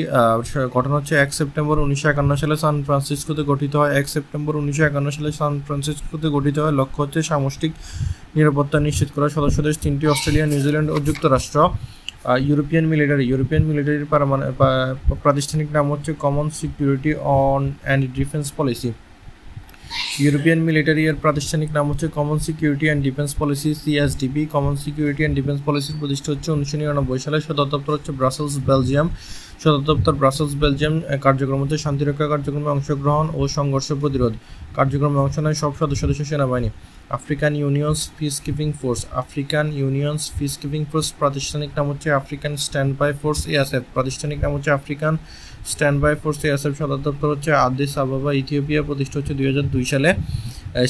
[0.75, 5.09] গঠন হচ্ছে এক সেপ্টেম্বর উনিশশো একান্ন সালে সান ফ্রান্সিসকোতে গঠিত হয়। এক সেপ্টেম্বর উনিশশো একান্ন
[5.17, 7.73] সালে সান ফ্রান্সিসকোতে গঠিত হয়। লক্ষ্য হচ্ছে সামষ্টিক
[8.37, 11.59] নিরাপত্তা নিশ্চিত করা সদস্য দেশ তিনটি, অস্ট্রেলিয়া, নিউজিল্যান্ড ও যুক্তরাষ্ট্র।
[12.49, 14.07] ইউরোপিয়ান মিলিটারি, ইউরোপিয়ান মিলিটারির
[15.25, 18.91] প্রাতিষ্ঠানিক নাম হচ্ছে common security on and defence policy.
[20.25, 25.37] European military এর প্রাতিষ্ঠানিক নাম হচ্ছে common security and defence policy CSDP common security and
[25.39, 29.09] defence পলিসির প্রতিষ্ঠা হচ্ছে উনিশশো নিরানব্বই সালে। সদর দপ্তর হচ্ছে ব্রাসেলস বেলজিয়াম
[29.63, 30.95] সদর দপ্তর ব্রাসেলস বেলজিয়াম
[31.27, 34.33] কার্যক্রম হচ্ছে শান্তিরক্ষা কার্যক্রমে অংশগ্রহণ ও সংঘর্ষ প্রতিরোধ।
[34.79, 36.71] কার্যক্রমে অংশ নেয় সব সদস্য দেশের সেনাবাহিনী।
[37.19, 38.01] African unions
[38.45, 40.23] peacekeeping force African unions
[40.61, 45.15] peacekeeping force প্রাতিষ্ঠানিক নাম হচ্ছে African standby force ASF প্রাতিষ্ঠানিক নাম হচ্ছে African
[45.73, 49.85] standby force ASF সদর দপ্তর হচ্ছে আদিস আবাবা ইথিওপিয়া প্রতিষ্ঠা হচ্ছে দুই হাজার দুই
[49.93, 50.11] সালে।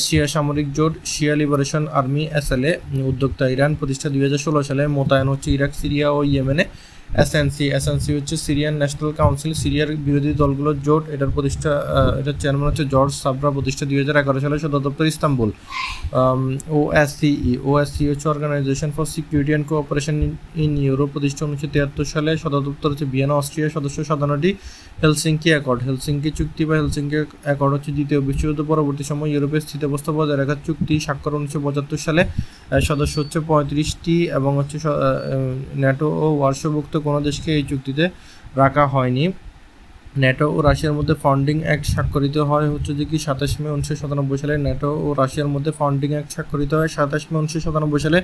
[0.05, 2.73] শিয়া সামরিক জোট, শিয়া লিবারেশন আর্মি, এসএলএ,
[3.11, 6.65] উদ্যোক্তা ইরান প্রতিষ্ঠা দুই হাজার ষোলো সালে। মোতায়েন হচ্ছে ইরাক, সিরিয়া ও ইয়েমেনে।
[7.25, 11.73] এসএনসি এসএনসি হচ্ছে সিরিয়ান ন্যাশনাল কাউন্সিল সিরিয়ার বিরোধী দলগুলোর জোট। এটার প্রতিষ্ঠা
[12.21, 15.51] এটার চেয়ারম্যান হচ্ছে জর্জ সাবরা প্রতিষ্ঠা দুই হাজার এগারো সালে সদর দপ্তর ইস্তাম্বুল।
[16.77, 17.35] ও এসসিই
[17.69, 17.71] ও
[18.11, 20.17] হচ্ছে organisation for security and cooperation
[20.65, 24.51] in Europe প্রতিষ্ঠা উনিশশো তিয়াত্তর সালে সদর দপ্তর হচ্ছে ভিয়েনা অস্ট্রিয়া সদস্য সাধারণটি
[25.03, 27.17] হেলসিঙ্কি অ্যাকর্ড হেলসিঙ্কি চুক্তি বা হেলসিঙ্কি
[27.47, 32.23] অ্যাকর্ড হচ্ছে দ্বিতীয় বিশ্বযুদ্ধ পরবর্তী সময় ইউরোপের স্থিতাবস্থা বজায় রাখার চুক্তি। স্বাক্ষর উনিশশো পঁচাত্তর সালে
[32.89, 34.77] সদস্য হচ্ছে পঁয়ত্রিশটি এবং হচ্ছে
[35.83, 38.05] ন্যাটো ও ওয়ার্ষভুক্ত কোনো দেশকে এই চুক্তিতে
[38.61, 39.25] রাখা হয়নি।
[40.23, 44.39] ন্যাটো ও রাশিয়ার মধ্যে ফান্ডিং অ্যাক্ট স্বাক্ষরিত হয় হচ্ছে যে কি সাতাশ মে উনিশশো সাতানব্বই
[44.43, 48.19] সালে। ন্যাটো ও রাশিয়ার মধ্যে ফান্ডিং অ্যাক্ট স্বাক্ষরিত হয় সাতাশ মে উনিশশো সাতানব্বই সালে।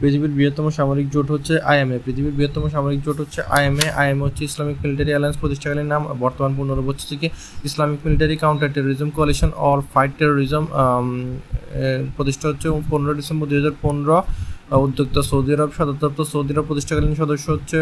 [0.00, 4.76] পৃথিবীর বৃহত্তম সামরিক জোট হচ্ছে আইএমএ। পৃথিবীর বৃহত্তম সামরিক জোট হচ্ছে আইএমএ। আইএমএ হচ্ছে ইসলামিক
[4.84, 7.28] মিলিটারি অ্যালায়েন্স প্রতিষ্ঠাকালীন নাম। বর্তমান পুনরূপ হচ্ছে যে কি
[7.68, 10.64] Islamic military counter terrorism coalition or fight terrorism
[12.16, 14.18] প্রতিষ্ঠা হচ্ছে পনেরো ডিসেম্বর দুই হাজার পনেরো।
[14.82, 17.78] উদ্যোক্তা সৌদি আরব সদর দপ্তর সৌদি আরব প্রতিষ্ঠাকালীন সদস্য হচ্ছে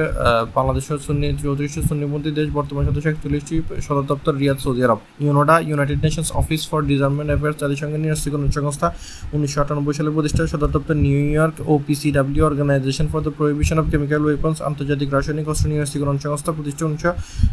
[0.56, 6.00] বাংলাদেশ সুন্নি চৌত্রিশটি সুন্নিপন্থী দেশ, বর্তমান সদস্য একচল্লিশটি সদর দপ্তর Riyadh, Saudi Arab. UNODA, United
[6.04, 8.88] Nations office for disarmament affairs জাতিসংঘের নিরস্ত্রীকরণ সংস্থা
[9.34, 14.22] উনিশশো আটানব্বই সালে প্রতিষ্ঠা সদর দপ্তর New York OPCW organisation for the prohibition of chemical
[14.28, 17.10] weapons আন্তর্জাতিক রাসায়নিক অস্ত্র নিরস্ত্রীকরণ সংস্থা প্রতিষ্ঠা উনিশশো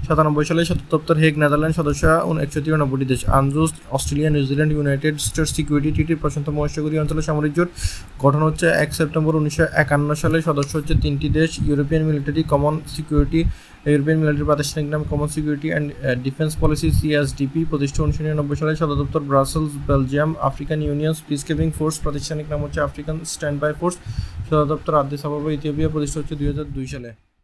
[0.08, 2.04] সাতানব্বই সালে সদর দপ্তর হেগ নেদারল্যান্ড সদস্য
[2.46, 7.70] একশো তিরানব্বইটি দেশ। ANZUS Australia, New Zealand, United States security ট্রিটি প্রশান্ত মহাসাগরীয় অঞ্চলের সামরিক জোট
[8.24, 13.42] গঠন হচ্ছে এক সেপ্টেম্বর উনিশশো একান্ন সালে সদস্য হচ্ছে তিনটি দেশ, European military, common security,
[13.92, 15.88] European military প্রাতিষ্ঠানিক নাম common security and
[16.26, 21.14] defence policy CSDP প্রতিষ্ঠা উনিশশো নিরানব্বই সালে সদর দপ্তর Brussels, Belgium, African union
[21.48, 23.96] peacekeeping force প্রাতিষ্ঠানিক নাম হচ্ছে আফ্রিকান স্ট্যান্ড বাই ফোর্স,
[24.48, 27.12] সদর দপ্তর আদিস আবাবা ইথিওপিয়া, প্রতিষ্ঠা হচ্ছে দুই হাজার দুই সালে।